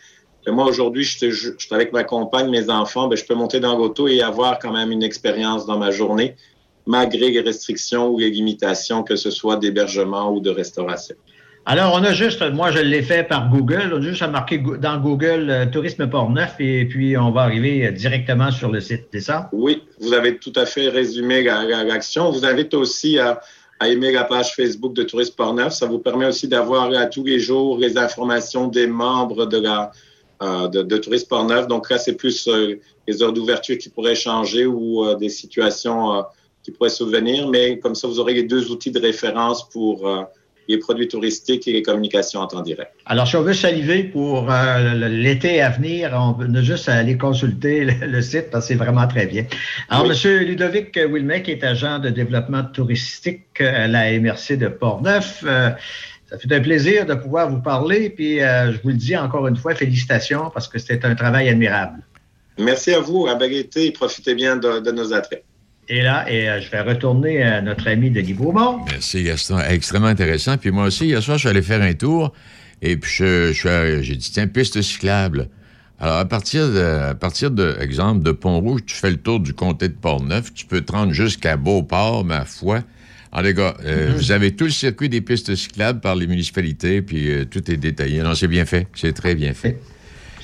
[0.47, 4.07] moi aujourd'hui, je, suis avec ma compagne, mes enfants, ben, je peux monter dans l'auto
[4.07, 6.37] et avoir quand même une expérience dans ma journée,
[6.85, 11.15] malgré les restrictions ou les limitations, que ce soit d'hébergement ou de restauration.
[11.65, 14.59] Alors, on a juste, moi je l'ai fait par Google, on a juste à marquer
[14.59, 19.21] dans Google euh, Tourisme Port-Neuf et puis on va arriver directement sur le site, c'est
[19.21, 19.49] ça?
[19.53, 22.29] Oui, vous avez tout à fait résumé l'action.
[22.29, 23.41] On vous invite aussi à,
[23.85, 25.73] aimer la page Facebook de Tourisme Portneuf.
[25.73, 29.93] Ça vous permet aussi d'avoir à tous les jours les informations des membres de la
[30.43, 31.69] euh, de, Tourisme Portneuf.
[31.69, 36.25] Donc là, c'est plus euh, les heures d'ouverture qui pourraient changer ou euh, des situations
[36.65, 37.49] qui pourraient souvenir.
[37.49, 40.09] Mais comme ça, vous aurez les deux outils de référence pour
[40.69, 42.93] les produits touristiques et les communications en temps direct.
[43.07, 47.17] Alors, si on veut saliver pour euh, l'été à venir, on a juste à aller
[47.17, 49.45] consulter le, site parce que c'est vraiment très bien.
[49.89, 50.39] Alors, M.
[50.45, 55.45] Ludovic Wilmec est agent de développement touristique à la MRC de Portneuf.
[55.47, 55.71] Euh,
[56.31, 58.11] ça fait un plaisir de pouvoir vous parler.
[58.11, 61.49] Puis, euh, je vous le dis encore une fois, félicitations parce que c'était un travail
[61.49, 62.03] admirable.
[62.59, 63.27] Merci à vous.
[63.27, 65.45] À été et profitez bien de nos attraits.
[65.89, 68.85] Et là, et euh, je vais retourner à notre ami Denis Beaumont.
[68.87, 69.59] Merci, Gaston.
[69.59, 70.57] Extrêmement intéressant.
[70.57, 72.33] Puis moi aussi, hier soir, je suis allé faire un tour.
[72.81, 75.49] Et puis, j'ai dit, tiens, piste cyclable.
[76.01, 79.55] Alors, à partir de, à partir de, exemple, de Pont-Rouge, tu fais le tour du
[79.55, 80.53] comté de Port-Neuf.
[80.53, 82.81] Tu peux te rendre jusqu'à Beauport, ma foi.
[83.31, 84.15] Alors, les gars, euh, mm-hmm.
[84.17, 87.77] vous avez tout le circuit des pistes cyclables par les municipalités, puis euh, tout est
[87.77, 88.21] détaillé.
[88.21, 88.89] Non, c'est bien fait.
[88.95, 89.79] C'est très bien fait.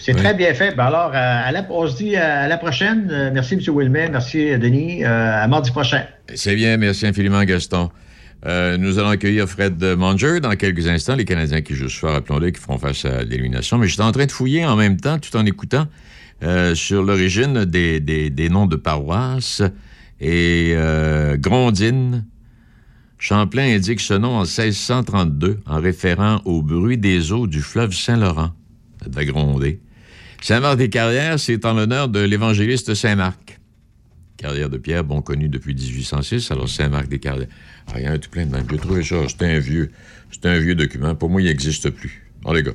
[0.01, 0.75] C'est très bien fait.
[0.75, 3.09] Ben alors, euh, à la, on se dit euh, à la prochaine.
[3.11, 3.61] Euh, merci, M.
[3.75, 4.09] Wilmet.
[4.11, 5.05] Merci, Denis.
[5.05, 6.05] à mardi prochain.
[6.35, 6.77] C'est bien.
[6.77, 7.91] Merci infiniment, Gaston.
[8.45, 12.53] nous allons accueillir Fred Manger dans quelques instants, les Canadiens qui jouent ce soir, appelons-les,
[12.53, 13.79] qui feront face à l'élimination.
[13.79, 15.87] Mais j'étais en train de fouiller en même temps, tout en écoutant,
[16.75, 19.63] sur l'origine des, des, noms de paroisses.
[20.21, 20.77] Et
[21.37, 22.25] Grondine,
[23.19, 28.53] Champlain indique ce nom en 1632 en référant au bruit des eaux du fleuve Saint-Laurent.
[29.03, 29.81] Ça devait gronder.
[30.41, 33.59] Saint-Marc-des-Carrières, c'est en l'honneur de l'évangéliste Saint-Marc.
[34.37, 37.49] Carrière de pierre, bon connu depuis 1806, alors Saint-Marc-des-Carrières.
[37.93, 38.57] Rien, tout plein de.
[38.71, 39.91] J'ai trouvé ça, c'était un vieux,
[40.31, 41.15] c'était un vieux document.
[41.17, 42.23] Pour moi, il n'existe plus.
[42.45, 42.73] Oh, les gars.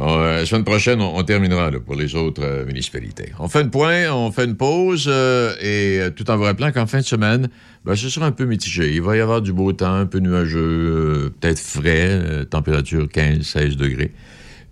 [0.00, 3.32] Euh, la semaine prochaine, on, terminera pour les autres euh, municipalités.
[3.38, 6.86] On fait une point, on fait une pause, euh, et tout en vous rappelant qu'en
[6.86, 7.50] fin de semaine,
[7.84, 8.92] ben, ce sera un peu mitigé.
[8.92, 14.12] Il va y avoir du beau temps, un peu nuageux, peut-être frais, température 15-16 degrés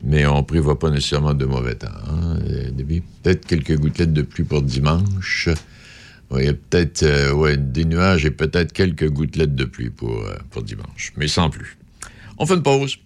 [0.03, 1.89] mais on ne prévoit pas nécessairement de mauvais temps.
[2.09, 2.39] Hein,
[3.23, 5.49] peut-être quelques gouttelettes de pluie pour dimanche.
[6.37, 10.37] Il y a peut-être euh, des nuages et peut-être quelques gouttelettes de pluie pour, euh,
[10.51, 11.79] pour dimanche, mais sans plus.
[12.37, 12.99] On fait une pause.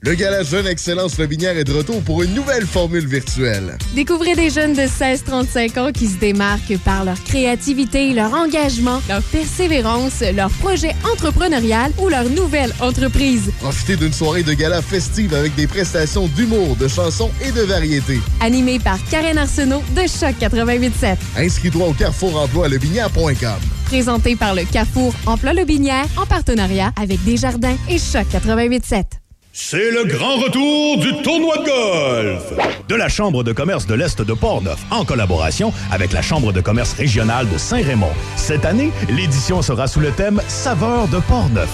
[0.00, 3.76] Le Gala Jeune Excellence Lobinière est de retour pour une nouvelle formule virtuelle.
[3.96, 9.24] Découvrez des jeunes de 16-35 ans qui se démarquent par leur créativité, leur engagement, leur
[9.24, 13.50] persévérance, leur projet entrepreneurial ou leur nouvelle entreprise.
[13.58, 18.20] Profitez d'une soirée de gala festive avec des prestations d'humour, de chansons et de variétés.
[18.40, 21.16] Animé par Karen Arsenault de Choc 88.7.
[21.36, 23.58] Inscris-toi au carrefour emploi lebinière.com.
[23.86, 29.17] Présenté par le Carrefour Emploi Lobinière en partenariat avec Desjardins et Choc 88.7.
[29.60, 32.44] C'est le grand retour du tournoi de golf
[32.88, 36.60] de la Chambre de commerce de l'Est de Portneuf en collaboration avec la Chambre de
[36.60, 38.12] commerce régionale de Saint-Raymond.
[38.36, 41.68] Cette année, l'édition sera sous le thème Saveur de Portneuf.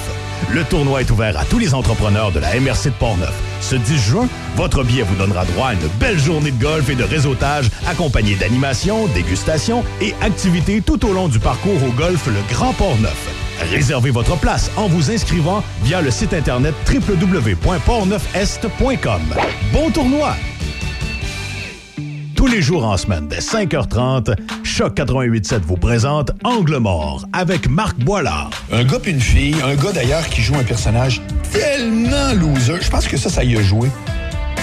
[0.50, 3.34] Le tournoi est ouvert à tous les entrepreneurs de la MRC de Portneuf.
[3.60, 6.94] Ce 10 juin, votre billet vous donnera droit à une belle journée de golf et
[6.94, 12.40] de réseautage accompagnée d'animations, dégustations et activités tout au long du parcours au golf Le
[12.50, 13.43] Grand Portneuf.
[13.60, 19.22] Réservez votre place en vous inscrivant via le site internet www.portneufest.com.
[19.72, 20.34] Bon tournoi!
[22.36, 27.98] Tous les jours en semaine, dès 5h30, Choc 88.7 vous présente Angle mort avec Marc
[28.00, 28.50] Boilard.
[28.70, 32.82] Un gars puis une fille, un gars d'ailleurs qui joue un personnage tellement loser.
[32.82, 33.88] Je pense que ça, ça y a joué.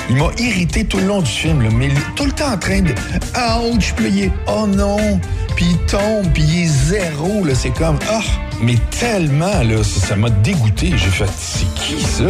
[0.09, 2.81] Il m'a irrité tout le long du film, là, mais tout le temps en train
[2.81, 5.19] de ouch, puis il est oh non,
[5.55, 8.19] puis il tombe, puis il est zéro, là, c'est comme ah,
[8.61, 10.97] mais tellement là, ça ça m'a dégoûté.
[10.97, 12.25] J'ai fait c'est qui ça?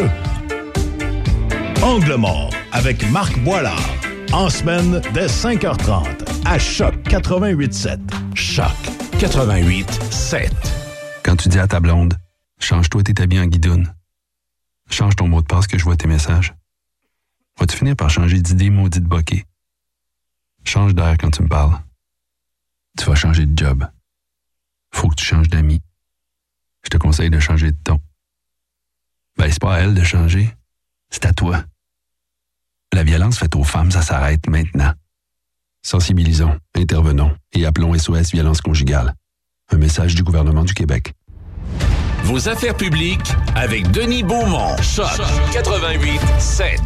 [1.81, 3.89] Angle mort avec Marc Boilard.
[4.33, 6.05] En semaine, dès 5h30,
[6.45, 7.99] à Choc 88.7.
[8.33, 8.71] Choc
[9.19, 10.49] 88.7.
[11.23, 12.17] Quand tu dis à ta blonde,
[12.59, 13.93] change-toi tes habits en guidoune.
[14.89, 16.53] Change ton mot de passe que je vois tes messages.
[17.59, 19.45] Vas-tu finir par changer d'idée maudite bokeh?
[20.63, 21.77] Change d'air quand tu me parles.
[22.97, 23.85] Tu vas changer de job.
[24.93, 25.81] Faut que tu changes d'amis.
[26.83, 27.99] Je te conseille de changer de ton.
[29.37, 30.49] Ben, c'est pas à elle de changer.
[31.09, 31.63] C'est à toi.
[32.93, 34.91] La violence faite aux femmes, ça s'arrête maintenant.
[35.81, 39.13] Sensibilisons, intervenons et appelons SOS Violence Conjugale.
[39.71, 41.13] Un message du gouvernement du Québec.
[42.23, 44.77] Vos affaires publiques avec Denis Beaumont.
[44.81, 45.05] Choc
[45.51, 46.77] 88.7.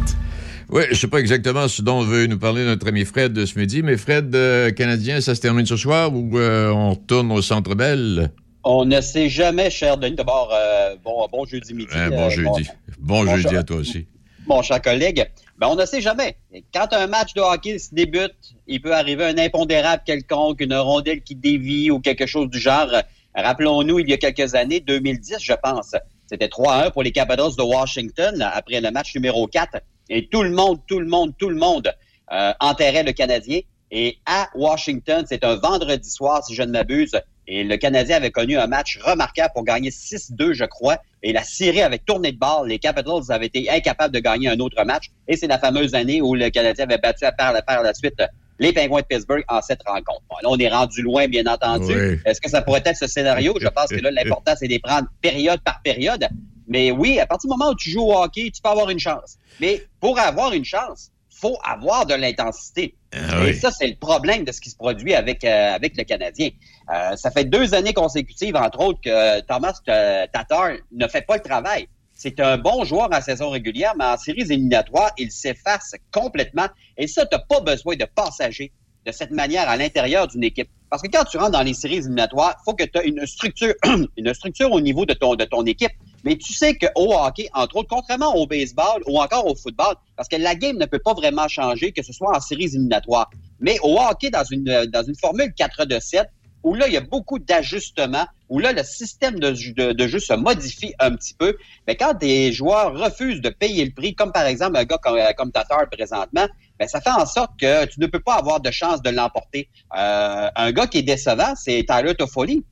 [0.70, 3.82] Oui, je sais pas exactement ce dont veut nous parler notre ami Fred ce midi,
[3.82, 7.74] mais Fred, euh, Canadien, ça se termine ce soir ou euh, on retourne au Centre
[7.74, 8.32] Bell?
[8.68, 10.16] On ne sait jamais, cher Denis.
[10.16, 11.88] D'abord, euh, bon, bon jeudi midi.
[11.94, 12.68] Un bon Euh, jeudi.
[12.98, 14.08] Bon, jeudi cher- à toi aussi.
[14.48, 15.24] Mon cher collègue,
[15.56, 16.36] ben, on ne sait jamais.
[16.74, 18.34] Quand un match de hockey se débute,
[18.66, 22.88] il peut arriver un impondérable quelconque, une rondelle qui dévie ou quelque chose du genre.
[23.36, 25.94] Rappelons-nous, il y a quelques années, 2010, je pense,
[26.28, 29.76] c'était 3-1 pour les Capitals de Washington après le match numéro 4.
[30.08, 31.92] Et tout le monde, tout le monde, tout le monde
[32.32, 33.60] euh, enterrait le Canadien.
[33.92, 37.12] Et à Washington, c'est un vendredi soir, si je ne m'abuse,
[37.46, 40.98] et le Canadien avait connu un match remarquable pour gagner 6-2, je crois.
[41.22, 42.66] Et la série avait tourné de balle.
[42.66, 45.10] Les Capitals avaient été incapables de gagner un autre match.
[45.28, 48.20] Et c'est la fameuse année où le Canadien avait battu à par, par la suite
[48.58, 50.22] les Penguins de Pittsburgh en cette rencontre.
[50.30, 51.92] Bon, là, on est rendu loin, bien entendu.
[51.94, 52.18] Oui.
[52.24, 53.54] Est-ce que ça pourrait être ce scénario?
[53.60, 56.26] Je pense que là, l'important, c'est de les prendre période par période.
[56.66, 58.98] Mais oui, à partir du moment où tu joues au hockey, tu peux avoir une
[58.98, 59.36] chance.
[59.60, 62.94] Mais pour avoir une chance, faut avoir de l'intensité.
[63.16, 63.54] Ah Et oui.
[63.54, 66.50] ça, c'est le problème de ce qui se produit avec, euh, avec le Canadien.
[66.92, 71.22] Euh, ça fait deux années consécutives, entre autres, que euh, Thomas euh, Tatar ne fait
[71.22, 71.88] pas le travail.
[72.12, 76.66] C'est un bon joueur en saison régulière, mais en séries éliminatoires, il s'efface complètement.
[76.96, 78.72] Et ça, tu pas besoin de passager
[79.04, 80.68] de cette manière à l'intérieur d'une équipe.
[80.90, 83.26] Parce que quand tu rentres dans les séries éliminatoires, il faut que tu aies une
[83.26, 83.74] structure,
[84.16, 85.92] une structure au niveau de ton, de ton équipe.
[86.26, 90.28] Mais tu sais qu'au hockey, entre autres, contrairement au baseball ou encore au football, parce
[90.28, 93.30] que la game ne peut pas vraiment changer, que ce soit en séries éliminatoires.
[93.60, 96.28] Mais au hockey, dans une, dans une formule 4 de 7,
[96.64, 100.32] où là, il y a beaucoup d'ajustements, où là, le système de, de, jeu se
[100.32, 101.56] modifie un petit peu.
[101.86, 105.16] Mais quand des joueurs refusent de payer le prix, comme par exemple un gars comme,
[105.16, 105.52] euh, comme
[105.92, 106.48] présentement,
[106.80, 109.68] ben, ça fait en sorte que tu ne peux pas avoir de chance de l'emporter.
[109.96, 112.64] Euh, un gars qui est décevant, c'est Tyler Toffoli.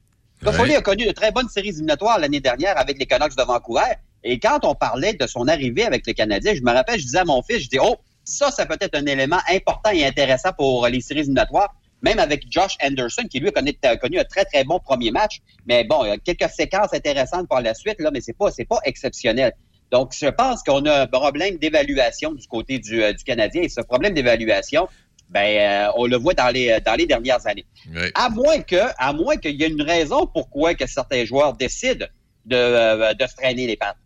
[0.45, 0.77] Toffoli Ouais.
[0.77, 3.95] a connu de très bonnes séries éliminatoires l'année dernière avec les Canucks de Vancouver.
[4.23, 7.19] Et quand on parlait de son arrivée avec les Canadiens, je me rappelle, je disais
[7.19, 10.53] à mon fils, je dis, oh, ça, ça peut être un élément important et intéressant
[10.53, 11.75] pour les séries éliminatoires.
[12.03, 15.11] Même avec Josh Anderson, qui lui a connu, a connu un très, très bon premier
[15.11, 15.41] match.
[15.67, 18.51] Mais bon, il y a quelques séquences intéressantes par la suite, là, mais c'est pas,
[18.51, 19.53] c'est pas exceptionnel.
[19.91, 23.63] Donc, je pense qu'on a un problème d'évaluation du côté du, euh, du Canadien.
[23.63, 24.89] Et ce problème d'évaluation,
[25.31, 27.67] ben, euh, on le voit dans les, dans les dernières années.
[27.95, 28.11] Oui.
[28.15, 32.07] À moins que, à moins qu'il y ait une raison pourquoi que certains joueurs décident
[32.47, 33.97] de, euh, de se traîner les pattes.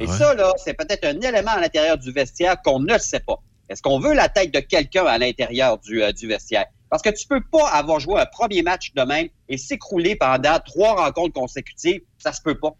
[0.00, 0.16] Et Ouais.
[0.16, 3.42] ça, là, c'est peut-être un élément à l'intérieur du vestiaire qu'on ne sait pas.
[3.68, 6.66] Est-ce qu'on veut la tête de quelqu'un à l'intérieur du, euh, du vestiaire?
[6.88, 10.58] Parce que tu peux pas avoir joué un premier match de même et s'écrouler pendant
[10.64, 12.00] trois rencontres consécutives.
[12.16, 12.74] Ça se peut pas.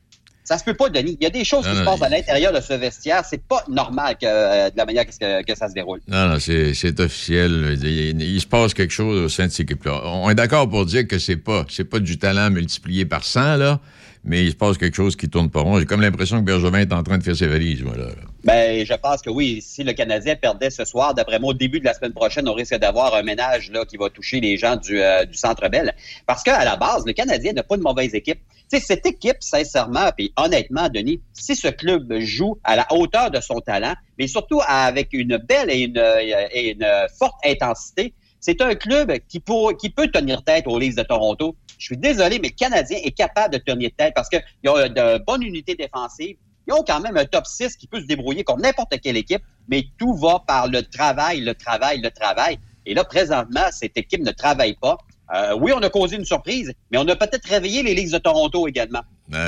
[0.48, 1.18] Ça se peut pas, Denis.
[1.20, 3.22] Il y a des choses Non, qui se passent à l'intérieur de ce vestiaire.
[3.22, 6.00] C'est pas normal que, euh, de la manière que, que ça se déroule.
[6.08, 7.78] Non, non, c'est officiel.
[7.82, 10.00] Il, il se passe quelque chose au sein de cette équipe-là.
[10.06, 13.78] On est d'accord pour dire que c'est pas, pas du talent multiplié par 100, là,
[14.24, 15.78] mais il se passe quelque chose qui tourne pas rond.
[15.78, 18.06] J'ai comme l'impression que Bergevin est en train de faire ses valises, moi, là.
[18.44, 19.60] Ben, je pense que oui.
[19.60, 22.54] Si le Canadien perdait ce soir, d'après moi, au début de la semaine prochaine, on
[22.54, 25.92] risque d'avoir un ménage là, qui va toucher les gens du, euh, du Centre Bell.
[26.26, 28.40] Parce qu'à la base, le Canadien n'a pas de mauvaise équipe.
[28.68, 33.40] Sais, cette équipe, sincèrement, puis honnêtement, Denis, si ce club joue à la hauteur de
[33.40, 36.86] son talent, mais surtout avec une belle et une,
[37.18, 41.56] forte intensité, c'est un club qui peut tenir tête aux Leafs de Toronto.
[41.78, 45.24] Je suis désolé, mais le Canadien est capable de tenir tête parce qu'ils ont de
[45.24, 46.36] bonnes unités défensives.
[46.66, 49.42] Ils ont quand même un top 6 qui peut se débrouiller contre n'importe quelle équipe,
[49.68, 52.58] mais tout va par le travail, le travail, le travail.
[52.84, 54.98] Et là, présentement, cette équipe ne travaille pas.
[55.34, 58.18] Euh, oui, on a causé une surprise, mais on a peut-être réveillé les Leafs de
[58.18, 59.02] Toronto également.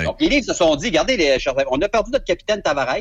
[0.04, 1.38] Donc, les Leafs se sont dit, regardez, les,
[1.70, 2.96] on a perdu notre capitaine Tavares.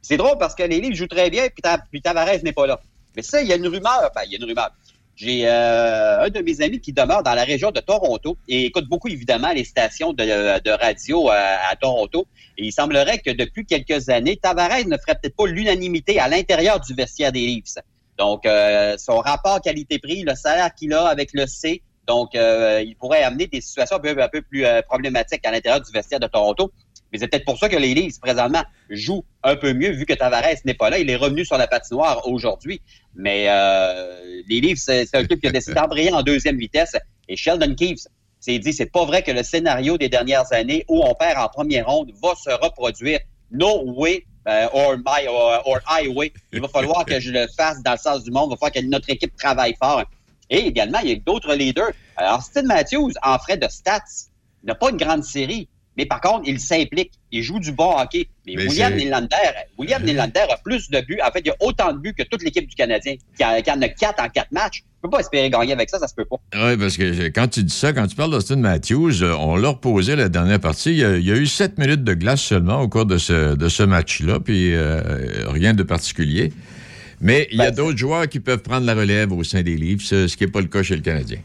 [0.00, 2.66] C'est drôle parce que les Leafs jouent très bien, puis, Ta- puis Tavares n'est pas
[2.66, 2.80] là.
[3.16, 4.70] Mais ça, il y a une rumeur, ben, il y a une rumeur.
[5.14, 8.88] J'ai euh, un de mes amis qui demeure dans la région de Toronto et écoute
[8.88, 10.24] beaucoup, évidemment, les stations de,
[10.60, 12.26] de radio à, à Toronto.
[12.56, 16.80] Et il semblerait que depuis quelques années, Tavares ne ferait peut-être pas l'unanimité à l'intérieur
[16.80, 17.78] du vestiaire des Leafs.
[18.16, 22.96] Donc, euh, son rapport qualité-prix, le salaire qu'il a avec le C, donc, euh, il
[22.96, 26.20] pourrait amener des situations un peu, un peu plus euh, problématiques à l'intérieur du vestiaire
[26.20, 26.72] de Toronto.
[27.12, 30.14] Mais c'est peut-être pour ça que les Leafs, présentement, jouent un peu mieux, vu que
[30.14, 30.98] Tavares n'est pas là.
[30.98, 32.80] Il est revenu sur la patinoire aujourd'hui.
[33.14, 36.96] Mais euh, les Leafs, c'est un club qui a décidé d'embrayer en deuxième vitesse.
[37.28, 38.06] Et Sheldon Keefe
[38.40, 41.48] s'est dit, c'est pas vrai que le scénario des dernières années où on perd en
[41.48, 43.20] première ronde va se reproduire.
[43.50, 46.32] No way euh, or my or, or highway.
[46.52, 48.48] Il va falloir que je le fasse dans le sens du monde.
[48.48, 50.04] Il va falloir que notre équipe travaille fort.
[50.52, 51.92] Et également, il y a d'autres leaders.
[52.16, 54.28] Alors, Austin Matthews, en frais de stats,
[54.64, 55.66] n'a pas une grande série.
[55.96, 57.12] Mais par contre, il s'implique.
[57.30, 58.28] Il joue du bon hockey.
[58.46, 59.36] Mais, Mais William Nylander,
[59.78, 61.18] William Nylander a plus de buts.
[61.26, 63.82] En fait, il a autant de buts que toute l'équipe du Canadien, qui, qui en
[63.82, 64.82] a quatre en quatre matchs.
[65.02, 66.36] On peut pas espérer gagner avec ça, ça se peut pas.
[66.54, 69.70] Oui, parce que quand tu dis ça, quand tu parles d'Austin Matthews, euh, on l'a
[69.70, 70.90] reposé la dernière partie.
[70.90, 73.18] Il y, a, il y a eu sept minutes de glace seulement au cours de
[73.18, 75.00] ce, de ce match-là, puis euh,
[75.48, 76.52] rien de particulier.
[77.22, 80.02] Mais il y a d'autres joueurs qui peuvent prendre la relève au sein des Leafs,
[80.02, 81.38] ce ce qui n'est pas le cas chez le Canadien.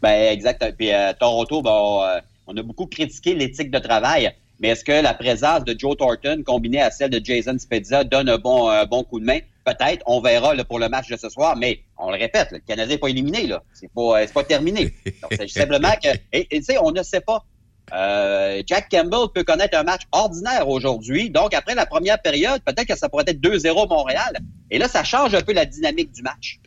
[0.00, 0.64] Ben, exact.
[0.78, 4.32] Puis euh, Toronto, bon, euh, on a beaucoup critiqué l'éthique de travail.
[4.58, 8.28] Mais est-ce que la présence de Joe Thornton combinée à celle de Jason Spezza donne
[8.28, 9.38] un bon, un bon coup de main?
[9.66, 10.02] Peut-être.
[10.06, 11.56] On verra là, pour le match de ce soir.
[11.56, 13.46] Mais on le répète, le Canadien n'est pas éliminé.
[13.46, 13.62] là.
[13.74, 14.94] C'est pas, euh, pas terminé.
[15.22, 16.08] Donc, c'est simplement que...
[16.32, 17.44] Et et tu sais, on ne sait pas.
[17.92, 21.30] Euh, Jack Campbell peut connaître un match ordinaire aujourd'hui.
[21.30, 24.38] Donc, après la première période, peut-être que ça pourrait être 2-0 Montréal.
[24.70, 26.58] Et là, ça change un peu la dynamique du match.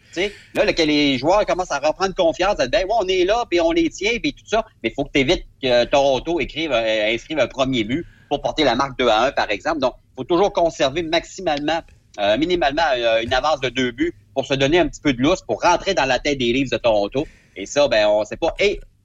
[0.53, 3.45] Là, là, que les joueurs commencent à reprendre confiance, à dire, ben, on est là,
[3.49, 4.65] puis on les tient, puis tout ça.
[4.83, 8.41] Mais il faut que tu évites que Toronto écrive, euh, inscrive un premier but pour
[8.41, 9.79] porter la marque 2 à 1, par exemple.
[9.79, 11.81] Donc, il faut toujours conserver maximalement,
[12.19, 15.21] euh, minimalement, euh, une avance de deux buts pour se donner un petit peu de
[15.21, 17.27] lousse, pour rentrer dans la tête des Leafs de Toronto.
[17.55, 18.53] Et ça, ben, on sait pas.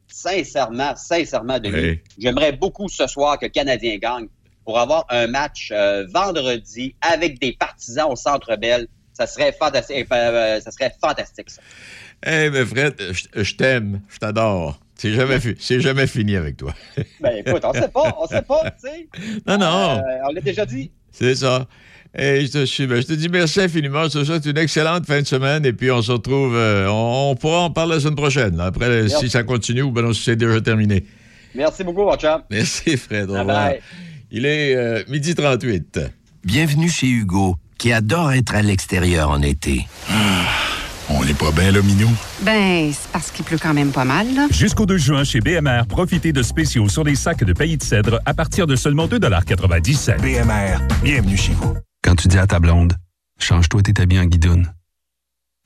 [0.08, 4.26] Sincèrement, sincèrement, Denis, j'aimerais beaucoup ce soir que le Canadien gagne
[4.64, 8.86] pour avoir un match euh, vendredi avec des partisans au Centre Bell.
[9.12, 10.06] Ça serait fantastique.
[10.12, 11.62] euh, ça serait fantastique, ça.
[12.26, 12.94] Eh ben Fred,
[13.34, 14.78] je t'aime, je t'adore.
[14.96, 16.74] C'est jamais, fini avec toi.
[17.20, 19.08] Ben écoute, on sait pas, on sait pas, tu sais.
[19.46, 20.90] Non, non, Euh, on l'a déjà dit.
[21.12, 21.66] c'est ça.
[22.18, 24.04] Et je, te, suis- ben, je te dis merci infiniment.
[24.04, 26.54] Je te souhaite une excellente fin de semaine et puis on se retrouve.
[26.56, 28.56] euh, on, on pourra en parler la semaine prochaine.
[28.56, 28.66] là.
[28.66, 29.16] Après, Merci.
[29.26, 31.04] si ça continue ou ben non, si c'est déjà terminé.
[31.54, 32.40] Merci beaucoup, mon chum.
[32.50, 33.28] Merci, Fred.
[33.28, 33.66] Au Bye revoir.
[33.68, 33.80] bye.
[34.30, 36.00] Il est euh, midi 38.
[36.44, 39.86] Bienvenue chez Hugo, qui adore être à l'extérieur en été.
[41.08, 42.10] On n'est pas bien, là, Minou?
[42.42, 44.48] Ben, c'est parce qu'il pleut quand même pas mal, là.
[44.50, 48.20] Jusqu'au 2 juin, chez BMR, profitez de spéciaux sur les sacs de pays de cèdre
[48.26, 51.74] à partir de seulement 2,97 BMR, bienvenue chez vous.
[52.06, 52.96] Quand tu dis à ta blonde,
[53.36, 54.72] change-toi tes habits en guidoune.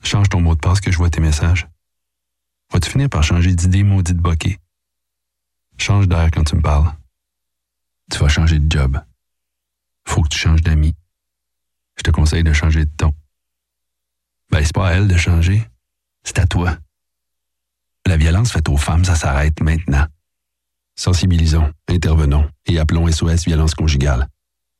[0.02, 1.68] Change ton mot de passe que je vois tes messages.
[2.72, 4.58] Vas-tu finir par changer d'idée maudite bokeh?
[5.76, 6.96] Change d'air quand tu me parles.
[8.10, 8.98] Tu vas changer de job.
[10.06, 10.94] Faut que tu changes d'amis.
[11.98, 13.12] Je te conseille de changer de ton.
[14.48, 15.62] Ben, c'est pas à elle de changer.
[16.22, 16.78] C'est à toi.
[18.06, 20.06] La violence faite aux femmes, ça s'arrête maintenant.
[20.96, 24.26] Sensibilisons, intervenons et appelons SOS Violence Conjugale.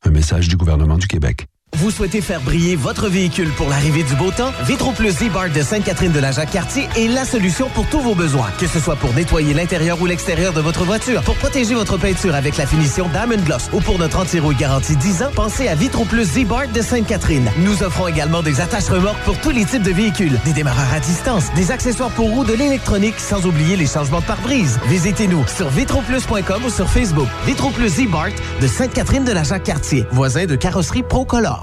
[0.02, 1.46] Un message du gouvernement du Québec.
[1.76, 4.52] Vous souhaitez faire briller votre véhicule pour l'arrivée du beau temps?
[4.64, 8.50] Vitro Plus Z-Bar de Sainte-Catherine de la Jacques-Cartier est la solution pour tous vos besoins.
[8.58, 12.34] Que ce soit pour nettoyer l'intérieur ou l'extérieur de votre voiture, pour protéger votre peinture
[12.34, 16.04] avec la finition Diamond Gloss ou pour notre anti-rouille garantie 10 ans, pensez à Vitro
[16.04, 17.50] Plus Z-Bar de Sainte-Catherine.
[17.58, 21.00] Nous offrons également des attaches remorques pour tous les types de véhicules, des démarreurs à
[21.00, 24.78] distance, des accessoires pour roues, de l'électronique, sans oublier les changements de pare-brise.
[24.88, 27.28] Visitez-nous sur vitroplus.com ou sur Facebook.
[27.46, 28.28] Vitro Plus Z-Bar
[28.60, 31.59] de Sainte-Catherine de la Jacques-Cartier, voisin de carrosserie Procolor.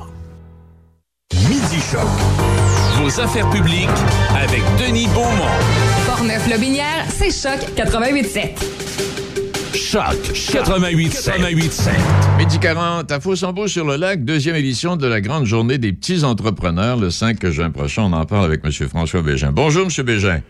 [1.92, 2.02] Choc.
[2.98, 3.88] Vos affaires publiques
[4.36, 5.48] avec Denis Beaumont.
[6.06, 8.58] Portneuf-Lobinière, c'est Choc 88.7.
[9.74, 11.90] Choc 88 88
[12.40, 16.26] Midi 40 à Fossambeau sur le lac, deuxième édition de la grande journée des petits
[16.26, 18.04] entrepreneurs le 5 juin prochain.
[18.04, 18.72] On en parle avec M.
[18.90, 19.54] François Bégin.
[19.54, 20.06] Bonjour, M.
[20.06, 20.42] Bégin.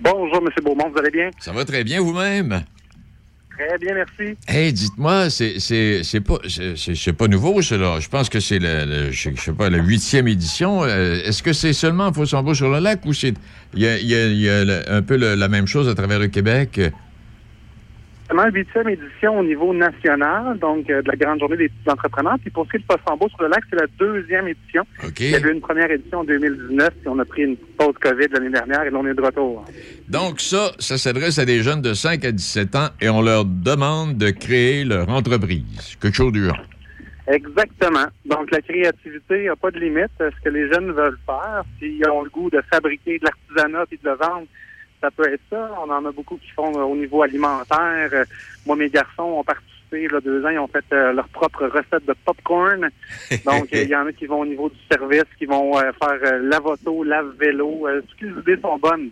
[0.00, 0.48] Bonjour, M.
[0.64, 1.30] Beaumont, vous allez bien?
[1.38, 2.64] Ça va très bien vous-même?
[3.56, 4.36] Très bien, merci.
[4.48, 5.54] Hey, dites-moi, c'est,
[6.20, 8.00] pas, c'est, pas nouveau, cela.
[8.00, 10.82] Je pense que c'est je sais- pas, la huitième édition.
[10.84, 13.34] Euh, est-ce que c'est seulement Fossambeau sur le lac ou c'est,
[13.74, 16.80] il y a, y a- un peu la même chose à travers le Québec?
[18.32, 22.36] La huitième édition au niveau national, donc euh, de la grande journée des petits entrepreneurs.
[22.40, 24.82] Puis pour ce qui est de Fossambeau sur le lac, c'est la deuxième édition.
[25.20, 27.94] Il y avait eu une première édition en 2019, puis on a pris une pause
[28.00, 29.64] COVID l'année dernière, et là, on est de retour.
[30.08, 33.44] Donc ça, ça s'adresse à des jeunes de 5 à 17 ans et on leur
[33.44, 35.96] demande de créer leur entreprise.
[36.00, 36.64] Quelque chose du genre.
[37.26, 38.06] Exactement.
[38.26, 40.10] Donc, la créativité n'a pas de limite.
[40.18, 43.96] Ce que les jeunes veulent faire, s'ils ont le goût de fabriquer de l'artisanat et
[43.96, 44.46] de le vendre,
[45.04, 45.70] ça peut être ça.
[45.84, 48.08] On en a beaucoup qui font euh, au niveau alimentaire.
[48.12, 48.24] Euh,
[48.64, 52.06] moi, mes garçons ont participé, là, deux ans, ils ont fait euh, leur propre recette
[52.06, 52.88] de popcorn.
[53.44, 55.90] Donc, euh, il y en a qui vont au niveau du service, qui vont euh,
[56.02, 57.86] faire lave-auto, lave-vélo.
[58.08, 59.10] Toutes les idées sont bonnes.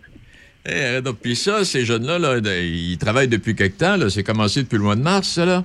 [0.65, 1.17] Eh, arrête donc.
[1.19, 4.09] Puis ça, ces jeunes-là, là, ils travaillent depuis quelque temps.
[4.09, 5.63] C'est commencé depuis le mois de mars, ça, là?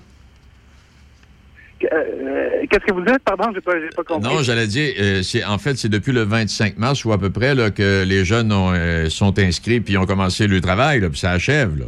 [1.85, 3.21] Euh, Qu'est-ce que vous dites?
[3.25, 4.35] Pardon, j'ai pas, pas compris.
[4.35, 7.31] Non, j'allais dire, euh, c'est en fait, c'est depuis le 25 mars ou à peu
[7.31, 11.09] près là, que les jeunes ont, euh, sont inscrits puis ont commencé le travail, là,
[11.09, 11.79] puis ça achève.
[11.79, 11.87] Là.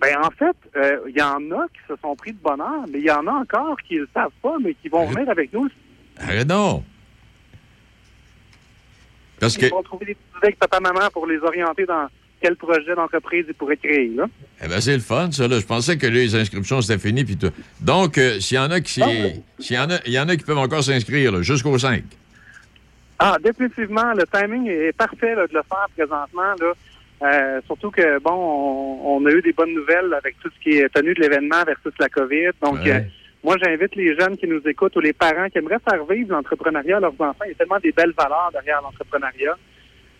[0.00, 2.98] Ben en fait, euh, il y en a qui se sont pris de bonheur, mais
[2.98, 5.52] il y en a encore qui ne le savent pas, mais qui vont venir avec
[5.52, 5.68] nous.
[6.18, 6.84] Arrête donc.
[9.40, 12.08] Parce que, Ils vont trouver des petits avec papa-maman pour les orienter dans
[12.46, 14.08] quel projet d'entreprise ils pourraient créer.
[14.14, 14.26] Là.
[14.64, 15.48] eh ben, c'est le fun, ça.
[15.48, 15.58] Là.
[15.58, 17.24] Je pensais que les inscriptions, c'était fini.
[17.24, 17.50] Puis tout.
[17.80, 19.02] Donc, euh, s'il y en a qui,
[19.58, 22.04] s'il y en a, il y en a qui peuvent encore s'inscrire jusqu'au 5.
[23.18, 26.54] Ah, définitivement, le timing est parfait là, de le faire présentement.
[26.60, 26.72] Là.
[27.22, 30.76] Euh, surtout que, bon, on, on a eu des bonnes nouvelles avec tout ce qui
[30.78, 32.50] est tenu de l'événement versus la COVID.
[32.62, 32.90] Donc, Ouais.
[32.92, 33.00] euh,
[33.42, 36.98] moi, j'invite les jeunes qui nous écoutent ou les parents qui aimeraient faire vivre l'entrepreneuriat
[36.98, 37.44] à leurs enfants.
[37.46, 39.56] Il y a tellement des belles valeurs derrière l'entrepreneuriat.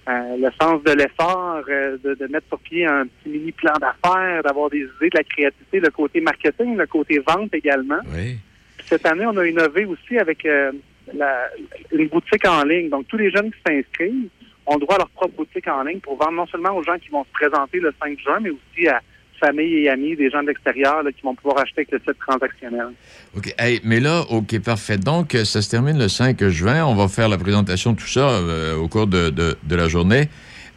[0.09, 3.73] Euh, le sens de l'effort, euh, de, de mettre sur pied un petit mini plan
[3.81, 7.99] d'affaires, d'avoir des idées, de la créativité, le côté marketing, le côté vente également.
[8.15, 8.37] Oui.
[8.85, 10.71] Cette année, on a innové aussi avec euh,
[11.13, 11.49] la-
[11.93, 12.89] une boutique en ligne.
[12.89, 14.29] Donc, tous les jeunes qui s'inscrivent
[14.67, 17.09] ont droit à leur propre boutique en ligne pour vendre non seulement aux gens qui
[17.09, 19.01] vont se présenter le 5 juin, mais aussi à
[19.39, 22.89] famille et amis, des gens de l'extérieur qui vont pouvoir acheter avec le site transactionnel.
[23.37, 23.55] OK.
[23.59, 24.97] Hey, mais là, OK, parfait.
[24.99, 26.85] Donc, euh, ça se termine le 5 juin.
[26.85, 29.89] On va faire la présentation de tout ça euh, au cours de, de- de la
[29.89, 30.29] journée.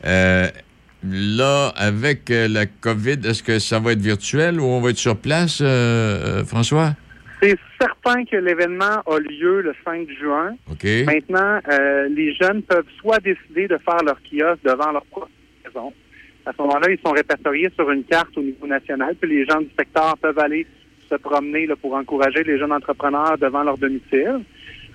[0.05, 0.47] Euh,
[1.03, 5.17] là, avec la COVID, est-ce que ça va être virtuel ou on va être sur
[5.17, 6.91] place, euh, François?
[7.41, 10.55] C'est certain que l'événement a lieu le 5 juin.
[10.69, 10.85] OK.
[11.05, 11.59] Maintenant,
[12.09, 15.29] les jeunes peuvent soit décider de faire leur kiosque devant leur propre
[15.65, 15.93] maison.
[16.49, 19.61] À ce moment-là, ils sont répertoriés sur une carte au niveau national, puis les gens
[19.61, 20.65] du secteur peuvent aller
[21.07, 24.41] se promener là, pour encourager les jeunes entrepreneurs devant leur domicile.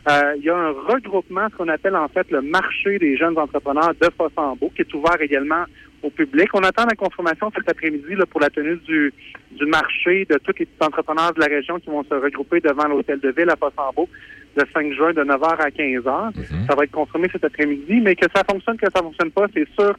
[0.08, 3.38] Euh, il y a un regroupement, ce qu'on appelle en fait le marché des jeunes
[3.38, 5.64] entrepreneurs de Fossambeau, qui est ouvert également
[6.02, 6.48] au public.
[6.54, 9.14] On attend la confirmation cet après-midi pour la tenue du,
[9.52, 12.88] du marché de tous les petits entrepreneurs de la région qui vont se regrouper devant
[12.88, 14.08] l'hôtel de ville à Fossambeau
[14.56, 16.66] le 5 juin de 9h à 15h.
[16.68, 19.68] Ça va être confirmé cet après-midi, mais que ça fonctionne, que ça fonctionne pas, c'est
[19.78, 19.96] sûr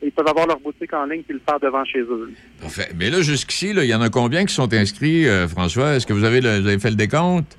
[0.00, 2.32] qu'ils peuvent avoir leur boutique en ligne puis le faire devant chez eux.
[2.60, 2.88] Parfait.
[2.96, 5.94] Mais là, jusqu'ici, il y en a combien qui sont inscrits, euh, François?
[5.94, 7.58] Est-ce que vous avez, le- vous avez fait le décompte?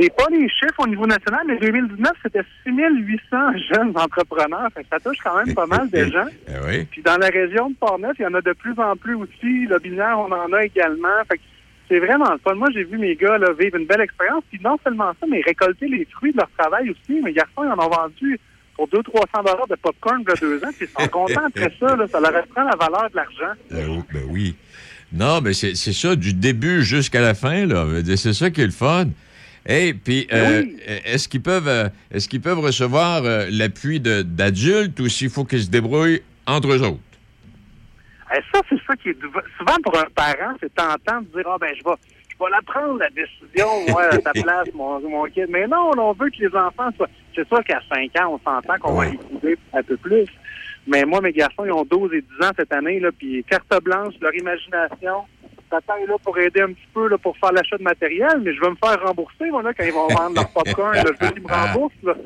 [0.00, 3.36] J'ai pas les chiffres au niveau national, mais 2019, c'était 6800
[3.74, 4.68] jeunes entrepreneurs.
[4.72, 6.26] Fait que ça touche quand même pas mal de gens.
[6.46, 6.84] Eh oui.
[6.90, 9.66] Puis dans la région de Portneuf, il y en a de plus en plus aussi.
[9.66, 11.08] Le binaire, on en a également.
[11.28, 11.42] Fait que
[11.88, 12.54] c'est vraiment le fun.
[12.54, 14.44] Moi, j'ai vu mes gars là, vivre une belle expérience.
[14.50, 17.20] Puis non seulement ça, mais récolter les fruits de leur travail aussi.
[17.20, 18.38] Mes garçons, ils en ont vendu
[18.78, 20.70] pour 200-300 dollars de popcorn il y a deux ans.
[20.78, 21.96] Puis ils sont contents après ça.
[21.96, 23.60] Là, ça leur reprend la valeur de l'argent.
[23.70, 24.56] Ben oui, ben oui.
[25.12, 27.86] Non, mais c'est ça, du début jusqu'à la fin, là.
[28.16, 29.06] C'est ça qui est le fun.
[29.66, 30.64] Et puis, euh,
[31.04, 35.64] est-ce qu'ils peuvent, euh, est-ce qu'ils peuvent recevoir euh, l'appui d'adultes ou s'il faut qu'ils
[35.64, 37.00] se débrouillent entre eux autres?
[38.34, 39.18] Eh, ça, c'est ça qui est
[39.58, 41.96] souvent pour un parent, c'est tentant de dire ah ben je vais
[42.38, 45.46] vais la prendre, la décision, moi, à ta place, mon, mon kid.
[45.48, 47.08] Mais non, on veut que les enfants soient...
[47.34, 50.26] C'est sûr qu'à 5 ans, on s'entend qu'on va les couper un peu plus.
[50.86, 53.82] Mais moi, mes garçons, ils ont 12 et 10 ans cette année, là, puis carte
[53.84, 55.24] blanche, leur imagination.
[55.70, 58.54] Papa est là pour aider un petit peu là, pour faire l'achat de matériel, mais
[58.54, 60.94] je veux me faire rembourser, moi, là, quand ils vont vendre leur popcorn.
[60.94, 62.02] là, je veux qu'ils me remboursent.
[62.02, 62.14] Là.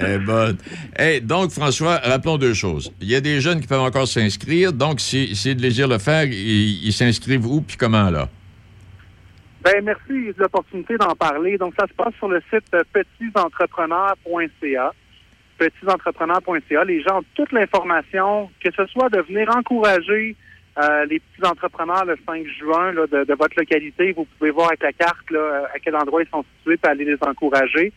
[0.00, 0.56] Eh bonne.
[0.98, 2.90] Hey, donc, François, rappelons deux choses.
[3.02, 4.72] Il y a des jeunes qui peuvent encore s'inscrire.
[4.72, 8.30] Donc, si, si de désirent le faire, ils s'inscrivent où puis comment, là?
[9.66, 11.58] Ben merci de l'opportunité d'en parler.
[11.58, 14.92] Donc, ça se passe sur le site euh, petitsentrepreneurs.ca.
[15.58, 16.84] Petitsentrepreneurs.ca.
[16.84, 20.36] Les gens ont toute l'information, que ce soit de venir encourager
[20.78, 24.12] euh, les petits entrepreneurs le 5 juin de, votre localité.
[24.12, 27.04] Vous pouvez voir avec la carte euh, à quel endroit ils sont situés et aller
[27.04, 27.92] les encourager.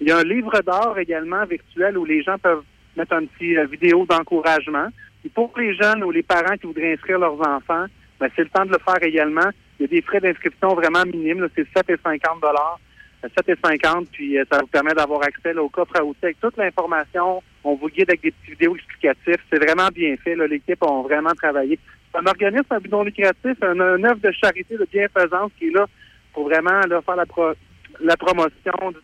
[0.00, 2.64] Il y a un livre d'or également virtuel où les gens peuvent
[2.96, 4.88] mettre un petit euh, vidéo d'encouragement.
[5.22, 7.84] Et pour les jeunes ou les parents qui voudraient inscrire leurs enfants,
[8.18, 9.50] ben, c'est le temps de le faire également.
[9.80, 11.48] Il y a des frais d'inscription vraiment minimes.
[11.56, 12.78] C'est 7,50 dollars.
[13.24, 16.56] 7,50 puis euh, ça vous permet d'avoir accès là, au coffre à outils avec toute
[16.56, 17.42] l'information.
[17.64, 19.36] On vous guide avec des petites vidéos explicatives.
[19.52, 20.34] C'est vraiment bien fait.
[20.48, 21.78] L'équipe a vraiment travaillé.
[22.12, 25.70] C'est un organisme à but non lucratif, un, œuvre de charité de bienfaisance qui est
[25.74, 25.86] là
[26.32, 27.52] pour vraiment faire la, pro-
[28.00, 29.02] la promotion de-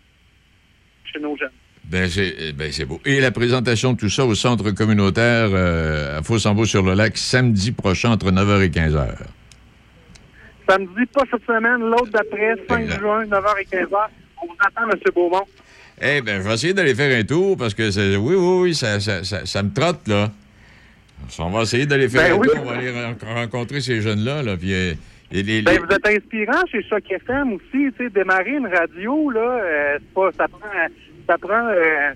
[1.12, 1.50] chez nos jeunes.
[1.84, 3.00] Ben, c'est eh ben, c'est beau.
[3.04, 8.30] Et la présentation de tout ça au centre communautaire euh, à Faux-en-Beau-sur-le-Lac, samedi prochain, entre
[8.32, 9.18] 9h et 15h.
[10.68, 14.06] Samedi, pas cette semaine, l'autre d'après, 5 juin, 9h et 15h.
[14.42, 14.98] On vous attend, M.
[15.14, 15.44] Beaumont.
[16.02, 18.74] Eh bien, je vais essayer d'aller faire un tour parce que c'est- oui, oui, oui,
[18.74, 20.30] ça, ça, ça, ça me trotte, là.
[21.38, 22.48] On va essayer d'aller faire Ben un oui.
[22.48, 24.56] tour, on va aller ren- rencontrer ces jeunes-là, là.
[24.56, 24.92] Puis, euh,
[25.32, 29.30] et les- Ben, vous êtes inspirant chez Choc FM aussi, tu sais, démarrer une radio,
[29.30, 30.60] là, euh, c'est pas, ça prend,
[31.28, 32.12] ça prend euh,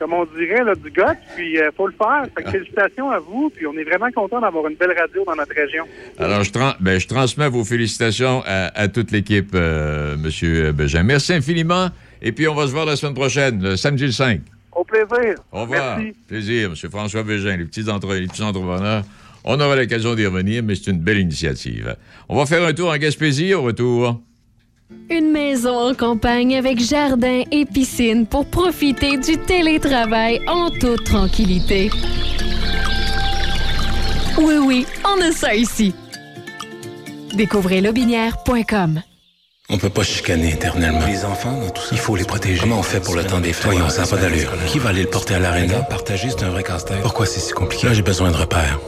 [0.00, 2.24] comme on dirait, là, du gosse, puis il faut le faire.
[2.34, 5.36] Fait que félicitations à vous, puis on est vraiment content d'avoir une belle radio dans
[5.36, 5.84] notre région.
[6.18, 10.72] Alors, je, ben, je transmets vos félicitations à, à toute l'équipe, euh, Monsieur.
[11.04, 11.90] Merci infiniment.
[12.22, 14.40] Et puis, on va se voir la semaine prochaine, le samedi le 5.
[14.72, 15.34] Au plaisir.
[15.52, 15.98] Au revoir.
[15.98, 16.14] Merci.
[16.26, 16.90] Plaisir, M.
[16.90, 18.14] François Bégin, les petits, entre...
[18.14, 19.04] les petits entrepreneurs.
[19.44, 21.96] On aura l'occasion d'y revenir, mais c'est une belle initiative.
[22.28, 24.20] On va faire un tour en Gaspésie au retour.
[25.08, 31.90] Une maison en campagne avec jardin et piscine pour profiter du télétravail en toute tranquillité.
[34.38, 35.94] Oui, oui, on a ça ici.
[37.34, 39.02] Découvrez lobinière.com.
[39.68, 41.06] On peut pas chicaner éternellement.
[41.06, 42.60] Les enfants, dans tout ça, il faut les protéger.
[42.60, 43.66] Comment on fait pour le temps des fêtes?
[43.66, 44.50] Voyons, ça n'a pas d'allure.
[44.66, 45.80] Qui va aller le porter à l'aréna?
[45.82, 47.02] Partager, c'est un vrai casse-tête.
[47.02, 47.86] Pourquoi c'est si compliqué?
[47.86, 48.80] Là, j'ai besoin de repères.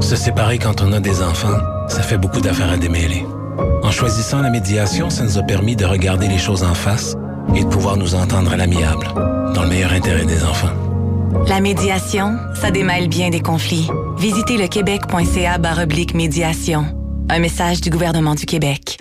[0.00, 3.24] Se séparer quand on a des enfants, ça fait beaucoup d'affaires à démêler.
[3.90, 7.16] En choisissant la médiation, ça nous a permis de regarder les choses en face
[7.56, 9.08] et de pouvoir nous entendre à l'amiable,
[9.52, 10.70] dans le meilleur intérêt des enfants.
[11.48, 13.90] La médiation, ça démêle bien des conflits.
[14.16, 15.58] Visitez le québec.ca
[16.14, 16.84] médiation.
[17.28, 18.96] Un message du gouvernement du Québec.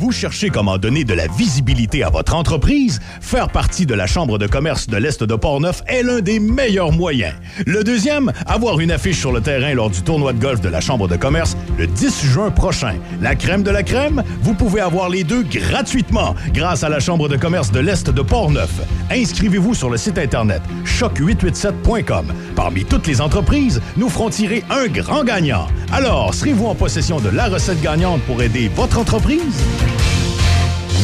[0.00, 3.00] Vous cherchez comment donner de la visibilité à votre entreprise?
[3.20, 6.90] Faire partie de la Chambre de commerce de l'Est de Portneuf est l'un des meilleurs
[6.90, 7.34] moyens.
[7.66, 10.80] Le deuxième, avoir une affiche sur le terrain lors du tournoi de golf de la
[10.80, 12.94] Chambre de commerce le 10 juin prochain.
[13.20, 14.22] La crème de la crème?
[14.40, 18.22] Vous pouvez avoir les deux gratuitement grâce à la Chambre de commerce de l'Est de
[18.22, 18.80] Portneuf.
[19.10, 22.32] Inscrivez-vous sur le site Internet choc887.com.
[22.56, 25.66] Parmi toutes les entreprises, nous ferons tirer un grand gagnant.
[25.92, 29.62] Alors, serez-vous en possession de la recette gagnante pour aider votre entreprise?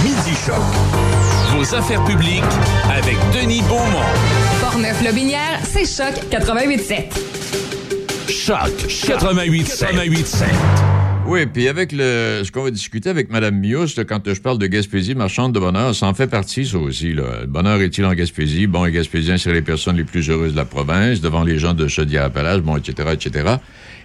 [0.03, 0.57] Midi Choc.
[1.55, 2.43] Vos affaires publiques
[2.91, 4.05] avec Denis Beaumont.
[4.61, 7.05] Portneuf-Lobinière, c'est Choc 88.7.
[8.29, 9.95] Choc 88.7.
[9.95, 10.45] 88.7.
[11.27, 14.59] Oui, puis avec le, ce qu'on va discuter avec Mme Mius, là, quand je parle
[14.59, 17.15] de Gaspésie, marchande de bonheur, ça en fait partie, ça aussi.
[17.15, 17.41] Là.
[17.41, 18.67] Le bonheur est-il en Gaspésie?
[18.67, 21.75] Bon, les Gaspésiens, c'est les personnes les plus heureuses de la province, devant les gens
[21.75, 23.57] de Chaudière-Appalaches, bon, etc., etc.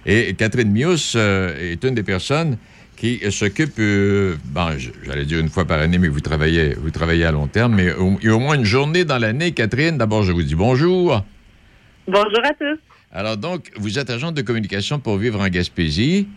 [0.06, 2.56] Et Catherine Mius euh, est une des personnes
[3.02, 7.24] qui s'occupe, euh, bon, j'allais dire une fois par année, mais vous travaillez, vous travaillez
[7.24, 9.50] à long terme, mais au- il y a au moins une journée dans l'année.
[9.50, 11.24] Catherine, d'abord, je vous dis bonjour.
[12.06, 12.78] Bonjour à tous.
[13.10, 16.28] Alors donc, vous êtes agente de communication pour vivre en Gaspésie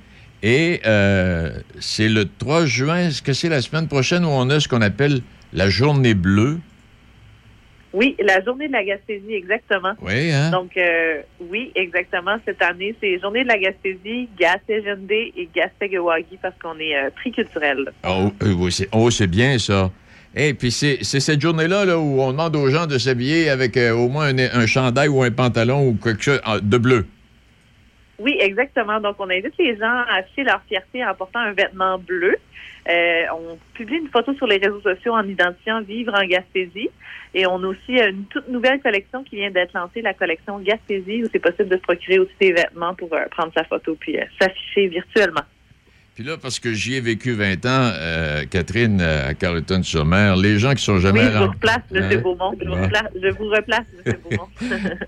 [0.41, 4.59] et euh, c'est le 3 juin, est-ce que c'est la semaine prochaine où on a
[4.59, 5.21] ce qu'on appelle
[5.53, 6.57] la journée bleue?
[7.95, 9.93] Oui, la journée de la Gaspésie, exactement.
[10.01, 10.51] Oui, hein?
[10.51, 12.35] Donc, euh, oui, exactement.
[12.45, 17.31] Cette année, c'est journée de la Gaspésie, Gaspé-Gendé et Gaspé-Gewagi parce qu'on est euh, prix
[17.31, 17.93] culturel.
[18.05, 19.89] Oh, euh, oui, c'est oh, c'est bien ça.
[20.35, 23.93] Et puis c'est cette journée-là là, où on demande aux gens de s'habiller avec euh,
[23.93, 27.05] au moins un, un chandail ou un pantalon ou quelque chose ah, de bleu.
[28.19, 28.99] Oui, exactement.
[28.99, 32.35] Donc, on invite les gens à afficher leur fierté en portant un vêtement bleu.
[32.87, 36.89] Euh, on publie une photo sur les réseaux sociaux en identifiant Vivre en Gaspésie.
[37.33, 40.59] Et on a aussi euh, une toute nouvelle collection qui vient d'être lancée, la collection
[40.59, 43.97] Gaspésie, où c'est possible de se procurer aussi des vêtements pour euh, prendre sa photo
[43.99, 45.41] puis euh, s'afficher virtuellement.
[46.13, 50.73] Puis là, parce que j'y ai vécu 20 ans, euh, Catherine, à Carleton-sur-Mer, les gens
[50.73, 51.19] qui sont jamais...
[51.25, 52.03] Oui, je vous replace, M.
[52.09, 52.17] Hein?
[52.21, 52.53] Beaumont.
[52.61, 54.13] Je vous replace, je vous replace, M.
[54.29, 54.47] Beaumont.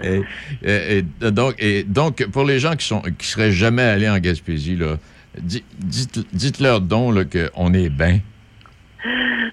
[0.04, 0.22] et,
[0.66, 4.18] et- et donc, et donc, pour les gens qui sont qui seraient jamais allés en
[4.20, 4.98] Gaspésie, là,
[5.40, 8.20] dites-leur donc qu'on est bien.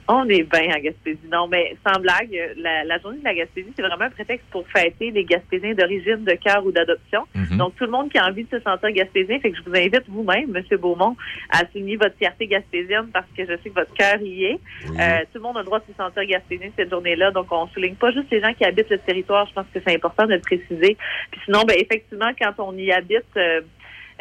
[0.07, 1.18] On est bien à Gaspésie.
[1.32, 4.68] Non, mais sans blague, la, la journée de la Gaspésie, c'est vraiment un prétexte pour
[4.68, 7.22] fêter les Gaspésiens d'origine, de cœur ou d'adoption.
[7.35, 7.57] Mhm.
[7.57, 9.74] Donc, tout le monde qui a envie de se sentir Gaspésien, fait que je vous
[9.74, 10.78] invite vous-même, M.
[10.78, 11.16] Beaumont,
[11.51, 14.61] à souligner votre fierté gaspésienne parce que je sais que votre cœur y est.
[15.01, 17.30] Euh, tout le monde a le droit de se sentir Gaspésien cette journée-là.
[17.30, 19.47] Donc, on souligne pas juste les gens qui habitent le territoire.
[19.49, 20.99] Je pense que c'est important de le préciser.
[21.30, 23.62] Puis sinon, ben, effectivement, quand on y habite, euh,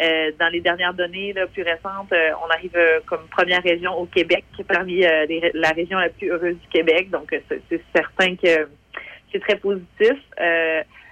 [0.01, 3.93] euh, dans les dernières données là, plus récentes, euh, on arrive euh, comme première région
[3.97, 7.09] au Québec, parmi euh, les la région la plus heureuse du Québec.
[7.11, 8.67] Donc, euh, c'est c'est certain que
[9.31, 10.17] c'est très positif.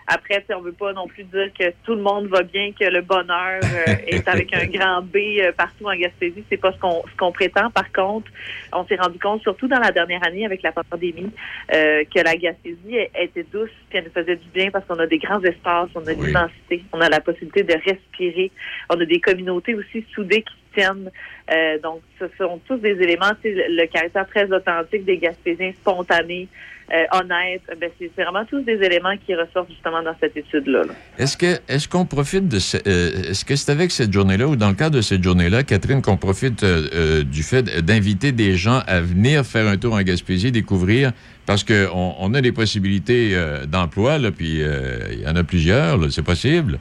[0.08, 3.02] Après, on veut pas non plus dire que tout le monde va bien, que le
[3.02, 6.44] bonheur euh, est avec un grand B euh, partout en Gaspésie.
[6.50, 7.70] C'est pas ce qu'on ce qu'on prétend.
[7.72, 8.30] Par contre,
[8.74, 11.32] on s'est rendu compte, surtout dans la dernière année avec la pandémie,
[11.74, 15.08] euh, que la Gaspésie était douce, puis elle nous faisait du bien parce qu'on a
[15.08, 18.52] des grands espaces, on a de l'identité, on a la possibilité de respirer,
[18.90, 23.86] on a des communautés aussi soudées qui Euh, donc, ce sont tous des éléments, le,
[23.88, 26.48] caractère très authentique des Gaspésiens, spontanés,
[26.94, 27.62] euh, honnêtes.
[27.80, 30.84] Ben, c'est vraiment tous des éléments qui ressortent justement dans cette étude-là.
[30.84, 30.94] là.
[31.18, 34.70] Est-ce que est-ce qu'on profite de euh, est-ce que c'est avec cette journée-là ou dans
[34.70, 38.82] le cadre de cette journée-là, Catherine, qu'on profite euh, euh, du fait d'inviter des gens
[38.88, 41.12] à venir faire un tour en Gaspésie, découvrir
[41.46, 45.44] parce qu'on on a des possibilités euh, d'emploi là, puis euh, il y en a
[45.44, 46.80] plusieurs, c'est possible?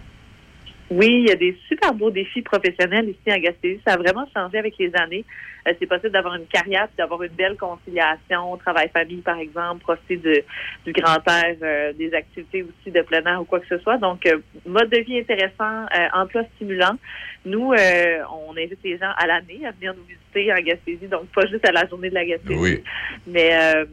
[0.91, 3.80] Oui, il y a des super beaux défis professionnels ici en Gaspésie.
[3.86, 5.24] Ça a vraiment changé avec les années.
[5.68, 10.43] Euh, c'est possible d'avoir une carrière, d'avoir une belle conciliation, travail-famille, par exemple, profiter de-
[10.84, 13.99] du grand air, euh, des activités aussi de plein air ou quoi que ce soit.
[13.99, 16.97] Donc, euh, mode de vie intéressant, euh, emploi stimulant.
[17.45, 18.18] Nous, euh,
[18.49, 21.66] on invite les gens à l'année à venir nous visiter en Gaspésie, donc pas juste
[21.68, 22.59] à la journée de la Gaspésie.
[22.59, 22.82] Oui.
[23.28, 23.84] Mais, euh,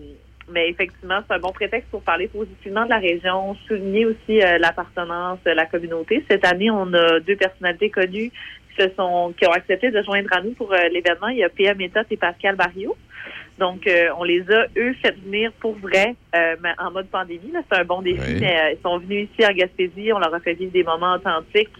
[0.50, 4.58] mais effectivement, c'est un bon prétexte pour parler positivement de la région, souligner aussi euh,
[4.58, 6.24] l'appartenance la communauté.
[6.30, 10.30] Cette année, on a deux personnalités connues qui, se sont, qui ont accepté de joindre
[10.32, 11.28] à nous pour euh, l'événement.
[11.30, 11.74] Il y a P.A.
[11.74, 12.96] Méthode et Pascal Barrio.
[13.58, 17.52] Donc, euh, on les a, eux, fait venir pour vrai, euh, en mode pandémie.
[17.70, 18.38] C'est un bon défi, Oui.
[18.40, 20.14] mais euh, ils sont venus ici en Gaspésie.
[20.14, 21.74] On leur a fait vivre des moments authentiques.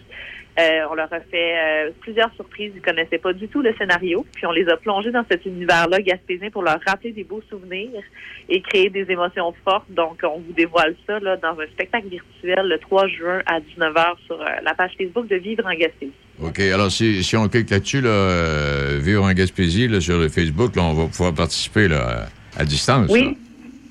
[0.58, 2.72] Euh, on leur a fait euh, plusieurs surprises.
[2.74, 4.26] Ils connaissaient pas du tout le scénario.
[4.34, 8.02] Puis on les a plongés dans cet univers-là gaspésien pour leur rappeler des beaux souvenirs
[8.48, 9.86] et créer des émotions fortes.
[9.90, 14.16] Donc, on vous dévoile ça là, dans un spectacle virtuel le 3 juin à 19h
[14.26, 16.12] sur euh, la page Facebook de Vivre en Gaspésie.
[16.42, 16.58] OK.
[16.60, 20.74] Alors, si, si on clique là-dessus, là, euh, Vivre en Gaspésie, là, sur le Facebook,
[20.74, 23.10] là, on va pouvoir participer là, à, à distance.
[23.10, 23.24] Oui.
[23.24, 23.47] là.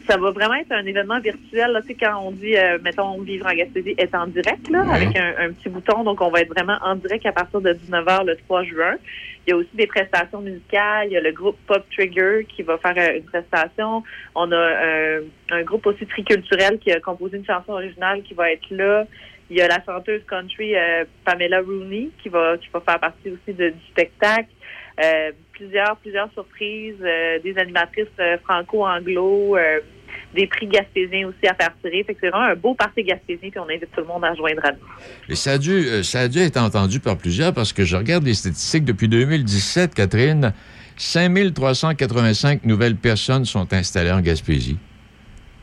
[0.08, 1.72] Ça va vraiment être un événement virtuel.
[1.72, 4.86] Là, tu sais, quand on dit, euh, mettons, Vivre en Gaspésie est en direct, là,
[4.90, 6.04] avec un, un petit bouton.
[6.06, 8.96] Donc, on va être vraiment en direct à partir de 19h le 3 juin.
[9.46, 11.08] Il y a aussi des prestations musicales.
[11.08, 14.04] Il y a le groupe Pop Trigger qui va faire euh, une prestation.
[14.34, 18.52] On a euh, un groupe aussi triculturel qui a composé une chanson originale qui va
[18.52, 19.06] être là.
[19.50, 23.30] Il y a la chanteuse country euh, Pamela Rooney qui va qui va faire partie
[23.32, 24.50] aussi de- du spectacle.
[25.04, 28.08] Euh, plusieurs plusieurs surprises, euh, des animatrices
[28.44, 29.80] franco-anglo, euh,
[30.34, 32.04] des prix gaspésiens aussi à faire tirer.
[32.04, 34.32] Fait que c'est vraiment un beau party gaspésien puis on invite tout le monde à
[34.32, 34.78] rejoindre à nous.
[35.30, 37.96] Et ça a, dû, euh, ça a dû être entendu par plusieurs parce que je
[37.96, 40.54] regarde les statistiques depuis 2017, Catherine.
[40.98, 44.78] 5385 nouvelles personnes sont installées en Gaspésie.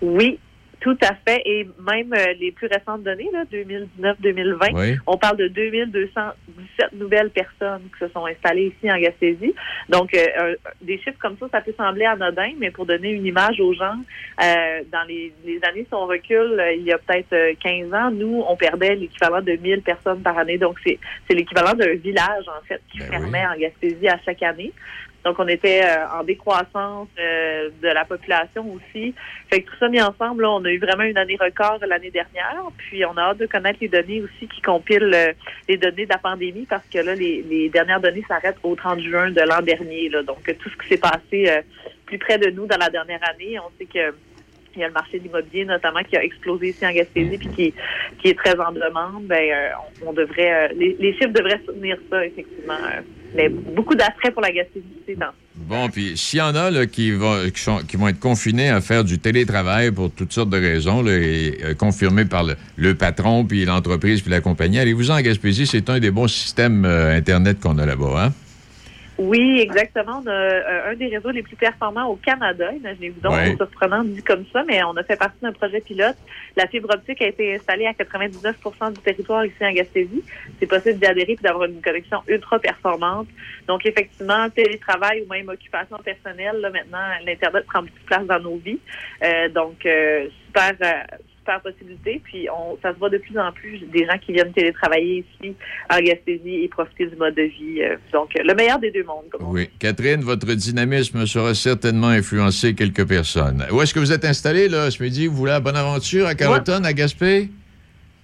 [0.00, 0.38] Oui,
[0.84, 1.40] tout à fait.
[1.46, 4.98] Et même euh, les plus récentes données, là, 2019-2020, Oui.
[5.06, 9.54] on parle de 2217 nouvelles personnes qui se sont installées ici en Gaspésie.
[9.88, 13.58] Donc, euh, des chiffres comme ça, ça peut sembler anodin, mais pour donner une image
[13.60, 13.96] aux gens,
[14.42, 17.94] euh, dans les, les années, si on recule, euh, il y a peut-être euh, 15
[17.94, 20.58] ans, nous, on perdait l'équivalent de 1000 personnes par année.
[20.58, 20.98] Donc, c'est
[21.30, 24.70] l'équivalent d'un village, en fait, qui fermait en Gaspésie à chaque année.
[25.24, 29.14] Donc, on était euh, en décroissance euh, de la population aussi.
[29.48, 32.10] Fait que tout ça mis ensemble, là, on a eu vraiment une année record l'année
[32.10, 32.62] dernière.
[32.76, 35.32] Puis, on a hâte de connaître les données aussi qui compilent euh,
[35.66, 39.00] les données de la pandémie parce que là, les, les dernières données s'arrêtent au 30
[39.00, 40.10] juin de l'an dernier.
[40.10, 40.22] Là.
[40.22, 41.62] Donc, tout ce qui s'est passé euh,
[42.04, 44.14] plus près de nous dans la dernière année, on sait que
[44.76, 47.48] il y a le marché de l'immobilier notamment qui a explosé ici en Gaspésie puis
[47.48, 47.74] qui,
[48.20, 49.24] qui est très en demande.
[49.26, 49.68] Ben, euh,
[50.06, 52.74] on, devrait, euh, les, les chiffres devraient soutenir ça effectivement.
[52.74, 53.00] euh.
[53.34, 55.32] mais beaucoup d'attraits pour la Gaspésie ces temps.
[55.56, 57.36] Bon, puis s'il y en a là, qui, vont,
[57.86, 61.58] qui, vont être confinés à faire du télétravail pour toutes sortes de raisons, là, et
[61.62, 65.88] euh, confirmés par le, le patron, puis l'entreprise, puis la compagnie, allez-vous en Gaspésie, c'est
[65.90, 68.24] un des bons systèmes Internet qu'on a là-bas.
[68.26, 68.32] Hein?
[69.16, 70.22] Oui, exactement.
[70.24, 72.72] On a euh, un des réseaux les plus performants au Canada.
[72.72, 73.50] Imaginez-vous donc, Ouais.
[73.50, 76.16] c'est surprenant dit comme ça, mais on a fait partie d'un projet pilote.
[76.56, 80.24] La fibre optique a été installée à 99% du territoire ici en Gaspésie.
[80.58, 83.28] C'est possible d'y adhérer et d'avoir une connexion ultra performante.
[83.68, 88.40] Donc, effectivement, télétravail ou même occupation personnelle, là, maintenant, l'Internet prend beaucoup de place dans
[88.40, 88.80] nos vies.
[89.22, 92.20] Euh, donc, euh, super, euh, super possibilité.
[92.24, 95.54] Puis, on, ça se voit de plus en plus des gens qui viennent télétravailler ici
[95.92, 97.82] en Gaspésie et profiter du mode de vie.
[97.82, 99.28] Euh, donc, le meilleur des deux mondes.
[99.30, 99.68] comme on Oui.
[99.78, 103.64] Catherine, votre dynamisme sera certainement influencé quelques personnes.
[103.70, 105.26] Où est-ce que vous êtes installé, là, ce midi?
[105.26, 107.48] Vous voulez à Bonaventure, à Carleton, à Gaspé?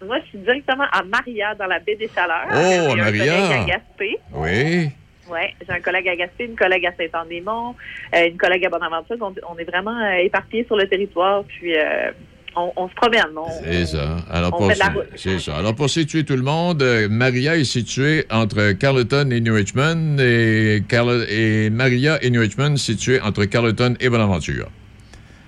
[0.07, 2.47] Moi, je suis directement à Maria, dans la baie des Chaleurs.
[2.51, 3.37] Oh, J'ai un Maria.
[3.37, 4.19] collègue à Gaspé.
[4.33, 4.89] Oui.
[5.31, 7.77] Oui, j'ai un collègue à Gaspé, une collègue à Saint-Anne-des-Monts,
[8.17, 9.17] euh, une collègue à Bonaventure.
[9.17, 11.45] Donc, on est vraiment euh, éparpillés sur le territoire.
[11.45, 12.11] Puis, euh,
[12.57, 13.23] on, on se promène.
[13.65, 14.17] C'est ça.
[14.31, 14.71] Alors, pour,
[15.17, 15.57] c'est ça.
[15.57, 20.17] Alors, pour situer tout le monde, euh, Maria est située entre Carleton et New Richmond
[20.19, 24.69] et, Carle- et Maria et New Richmond située entre Carleton et Bonaventure.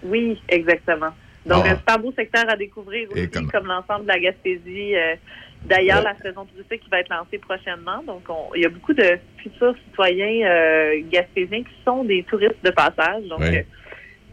[0.03, 1.11] Oui, exactement.
[1.47, 1.73] Donc, Ah.
[1.73, 4.95] un super beau secteur à découvrir aussi, comme l'ensemble de la Gaspésie.
[4.97, 5.15] Euh,
[5.65, 6.11] D'ailleurs, Ouais.
[6.13, 8.03] la saison touristique qui va être lancée prochainement.
[8.05, 12.57] Donc, on- il y a beaucoup de futurs citoyens euh, gaspésiens qui sont des touristes
[12.65, 13.23] de passage.
[13.31, 13.59] Donc, Ouais.
[13.59, 13.63] euh,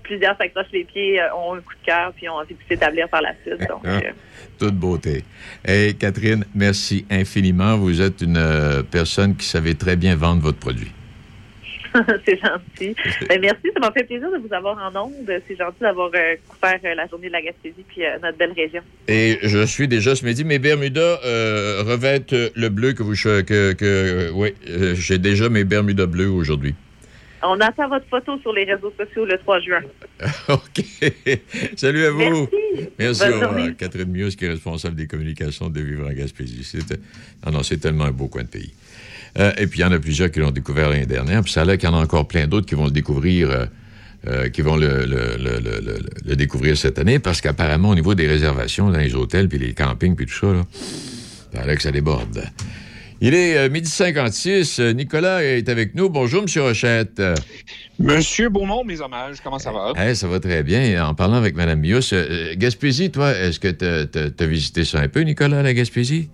[0.10, 3.08] plusieurs s'accrochent les pieds, euh, ont un coup de cœur, puis ont envie de s'établir
[3.10, 3.60] par la suite.
[3.68, 4.12] Donc, Ah, euh,
[4.58, 5.24] Toute beauté.
[5.68, 7.78] Et Catherine, merci infiniment.
[7.78, 10.92] Vous êtes une euh, personne qui savait très bien vendre votre produit.
[12.26, 12.96] c'est gentil.
[13.28, 15.42] Ben, merci, ça m'a fait plaisir de vous avoir en ondes.
[15.48, 18.54] C'est gentil d'avoir euh, couvert euh, la journée de la Gaspésie puis euh, notre belle
[18.54, 18.82] région.
[19.08, 20.44] Et je suis déjà ce midi.
[20.44, 21.18] Mes Bermudas
[21.86, 23.14] revêtent le bleu que vous...
[23.14, 24.54] Que, que, oui,
[24.94, 26.76] j'ai déjà mes Bermudas bleus aujourd'hui.
[27.42, 29.82] On attend votre photo sur les réseaux sociaux le 3 juin.
[30.50, 30.84] OK.
[31.78, 32.48] Salut à vous.
[32.98, 33.24] Merci.
[33.30, 36.64] Merci Catherine Mius, qui est responsable des communications de Vivre en Gaspésie.
[36.64, 36.90] C'est,
[37.46, 38.74] non, non, c'est tellement un beau coin de pays.
[39.38, 41.42] Euh, et puis, il y en a plusieurs qui l'ont découvert l'année dernière.
[41.44, 43.50] Puis ça a l'air qu'il y en a encore plein d'autres qui vont le découvrir,
[43.52, 43.66] euh,
[44.28, 47.96] euh, qui vont le, le- le- le- le- le découvrir cette année, parce qu'apparemment, au
[47.96, 50.66] niveau des réservations dans les hôtels, puis les campings, puis tout ça, là,
[51.54, 52.44] ça a l'air que ça déborde.
[53.22, 54.80] Il est euh, midi 56.
[54.80, 56.10] Euh, Nicolas est avec nous.
[56.10, 56.64] Bonjour, M.
[56.64, 57.22] Rochette.
[58.00, 59.92] Monsieur Beaumont, mes hommages, comment ça va?
[59.98, 61.06] Hey, ça va très bien.
[61.06, 65.10] En parlant avec Mme Mius, euh, Gaspésie, toi, est-ce que tu as visité ça un
[65.10, 66.30] peu, Nicolas, la Gaspésie?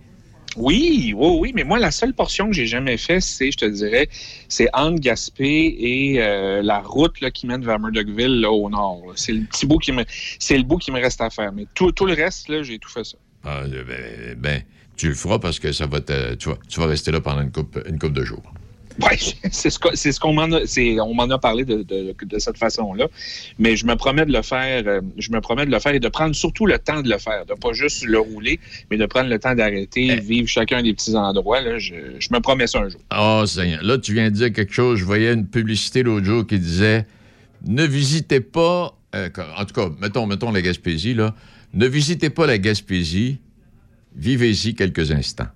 [0.58, 3.66] Oui, oui, oui, mais moi, la seule portion que j'ai jamais fait, c'est, je te
[3.66, 4.08] dirais,
[4.48, 9.02] c'est entre Gaspé et euh, la route là, qui mène vers Murdochville, là, au nord.
[9.16, 10.06] C'est le petit bout qui me,
[10.40, 11.52] c'est le bout qui me reste à faire.
[11.52, 13.18] Mais tout, tout le reste, là, j'ai tout fait ça.
[13.46, 14.62] Ah, ben, ben,
[14.98, 17.42] tu le feras parce que ça va te, tu, vas, tu vas rester là pendant
[17.42, 18.54] une coupe, une couple de jours.
[19.02, 20.62] Oui, c'est ce, c'est ce qu'on m'en a,
[21.02, 23.08] on m'en a parlé de, de, de cette façon-là.
[23.60, 26.00] Mais je me promets de le faire, euh, je me promets de le faire et
[26.00, 29.06] de prendre surtout le temps de le faire, de pas juste le rouler, mais de
[29.06, 31.62] prendre le temps d'arrêter, vivre chacun des petits endroits.
[31.62, 33.02] Là, je, je me promets ça un jour.
[33.10, 33.84] Ah, Seigneur.
[33.84, 35.00] Là, tu viens de dire quelque chose.
[35.00, 37.06] Je voyais une publicité l'autre jour qui disait
[37.68, 41.36] Ne visitez pas, euh, en tout cas, mettons, mettons la Gaspésie, là.
[41.76, 43.38] Ne visitez pas la Gaspésie,
[44.16, 45.48] vivez-y quelques instants.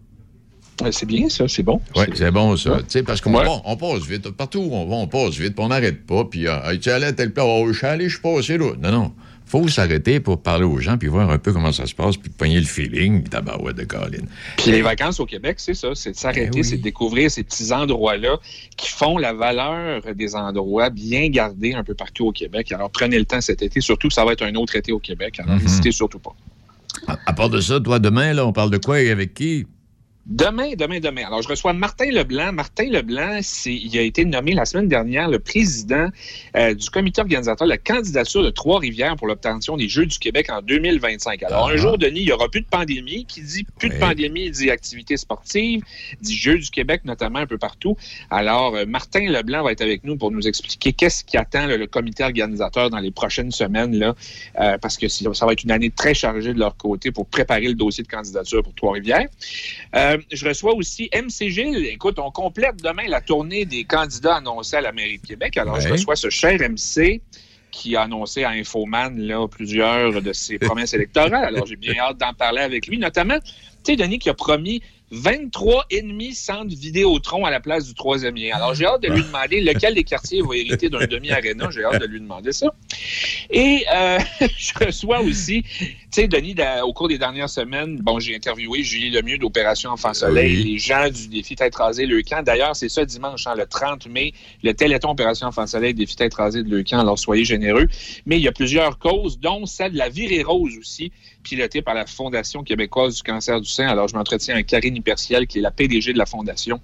[0.82, 1.82] Ouais, C'est bien ça, c'est bon.
[1.96, 2.80] Oui, c'est bon, ça.
[3.06, 3.46] Parce qu'on Ouais.
[3.66, 4.30] on, passe vite.
[4.30, 6.26] Partout où on va, on passe vite, puis on n'arrête pas.
[6.26, 8.22] Puis, euh, Hey, tu es allé à tel place, oh, je suis allé, je suis
[8.22, 8.72] passé là.
[8.82, 9.14] Non, non.
[9.50, 12.30] Faut s'arrêter pour parler aux gens, puis voir un peu comment ça se passe, puis
[12.30, 14.24] pogner le feeling, tabarouette de Colin.
[14.58, 16.64] Puis les vacances au Québec, c'est ça, c'est de s'arrêter, Ben oui.
[16.64, 18.38] c'est de découvrir ces petits endroits-là
[18.78, 22.72] qui font la valeur des endroits bien gardés un peu partout au Québec.
[22.72, 25.00] Alors prenez le temps cet été, surtout que ça va être un autre été au
[25.00, 25.40] Québec.
[25.40, 26.36] Alors n'hésitez surtout pas.
[27.08, 29.66] À, à part de ça, toi, demain, là, on parle de quoi et avec qui?
[30.30, 31.26] Demain, demain, demain.
[31.26, 32.54] Alors, je reçois Martin Leblanc.
[32.54, 36.08] Martin Leblanc, il a été nommé la semaine dernière le président
[36.56, 40.52] euh, du comité organisateur de la candidature de Trois-Rivières pour l'obtention des Jeux du Québec
[40.52, 41.42] en 2025.
[41.42, 41.74] Alors, Ah.
[41.74, 43.26] un jour, Denis, il n'y aura plus de pandémie.
[43.26, 45.82] Qui dit plus de pandémie, dit activité sportive,
[46.22, 47.98] dit Jeux du Québec, notamment un peu partout.
[48.30, 51.76] Alors, euh, Martin Leblanc va être avec nous pour nous expliquer qu'est-ce qui attend là,
[51.76, 54.14] le comité organisateur dans les prochaines semaines, là,
[54.60, 57.68] euh, parce que ça va être une année très chargée de leur côté pour préparer
[57.68, 59.28] le dossier de candidature pour Trois-Rivières.
[60.32, 61.86] Je reçois aussi MC Gilles.
[61.86, 65.58] Écoute, on complète demain la tournée des candidats annoncés à la mairie de Québec.
[65.58, 67.22] Alors, je reçois ce cher MC
[67.72, 71.46] qui a annoncé à Infoman là, plusieurs de ses promesses électorales.
[71.46, 73.48] Alors, j'ai bien hâte d'en parler avec lui, notamment, tu
[73.84, 74.82] sais, Denis qui a promis
[75.12, 78.56] 23 ennemis centres Vidéotron à la place du troisième lien.
[78.56, 81.70] Alors, j'ai hâte de lui demander lequel des quartiers va hériter d'un demi-aréna.
[81.72, 82.68] J'ai hâte de lui demander ça.
[83.50, 84.20] Et euh,
[84.58, 89.10] je reçois aussi, tu sais, Denis, au cours des dernières semaines, bon, j'ai interviewé Julie
[89.10, 90.64] Lemieux d'Opération Enfant Soleil, Oui.
[90.74, 92.44] les gens du défi Tête rasée Leucan.
[92.44, 94.34] D'ailleurs, c'est ça dimanche, hein, le 30 mai,
[94.64, 97.00] le Téléthon Opération Enfant Soleil, défi Tête rasée de Leucan.
[97.00, 97.88] Alors, soyez généreux.
[98.26, 101.12] Mais il y a plusieurs causes, dont celle de la virée rose aussi,
[101.44, 103.88] pilotée par la Fondation québécoise du cancer du sein.
[103.88, 106.80] Alors, je m'entretiens avec Karine Hyperciel, qui est la PDG de la Fondation,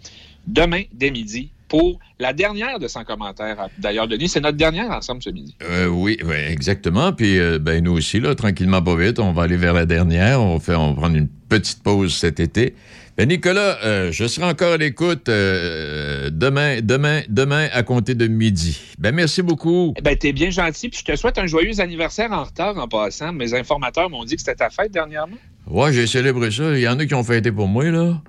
[0.48, 3.70] demain, dès midi, pour la dernière de 100 commentaires.
[3.78, 5.56] D'ailleurs, Denis, c'est notre dernière ensemble ce midi.
[5.64, 7.12] Euh, oui, oui, exactement.
[7.12, 10.42] Puis euh, ben, nous aussi, là, tranquillement, pas vite, on va aller vers la dernière.
[10.42, 12.76] On faire, on va prendre une petite pause cet été.
[13.18, 18.28] Ben, Nicolas, euh, je serai encore à l'écoute euh, demain, demain, demain à compter de
[18.28, 18.78] midi.
[19.00, 19.94] Ben, merci beaucoup.
[19.96, 22.90] Eh ben, t'es bien gentil, puis je te souhaite un joyeux anniversaire en retard en
[22.90, 23.32] passant.
[23.32, 25.38] Mes informateurs m'ont dit que c'était ta fête dernièrement.
[25.66, 26.76] Ouais, j'ai célébré ça.
[26.76, 28.22] Il y en a qui ont fêté pour moi, là.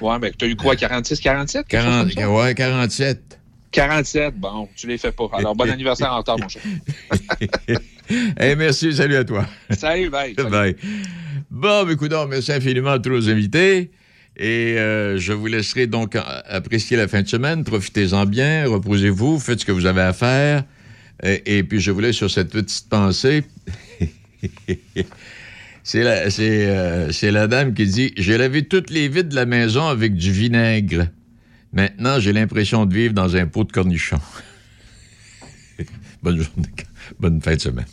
[0.00, 1.68] Ouais, mais t'as eu quoi, 46, 47?
[1.68, 3.38] 40, ouais, 47.
[3.70, 5.28] 47, bon, tu les fais pas.
[5.32, 6.62] Alors, bon anniversaire en retard, mon cher.
[8.40, 9.46] hey, merci, salut à toi.
[9.70, 10.34] Salut, bye.
[10.36, 10.50] Salut.
[10.50, 10.76] Bye.
[11.50, 13.92] Bon, écoute, merci infiniment à tous nos invités.
[14.36, 16.16] Et euh, je vous laisserai donc
[16.46, 17.62] apprécier la fin de semaine.
[17.64, 20.64] Profitez-en bien, reposez-vous, faites ce que vous avez à faire.
[21.22, 23.44] Et, puis, je vous laisse sur cette petite pensée.
[25.84, 29.86] c'est la, euh, la, dame qui dit J'ai lavé toutes les vides de la maison
[29.86, 31.06] avec du vinaigre.
[31.72, 34.20] Maintenant, j'ai l'impression de vivre dans un pot de cornichons.
[36.22, 36.68] Bonne journée.
[37.20, 37.86] Bonne fin de semaine.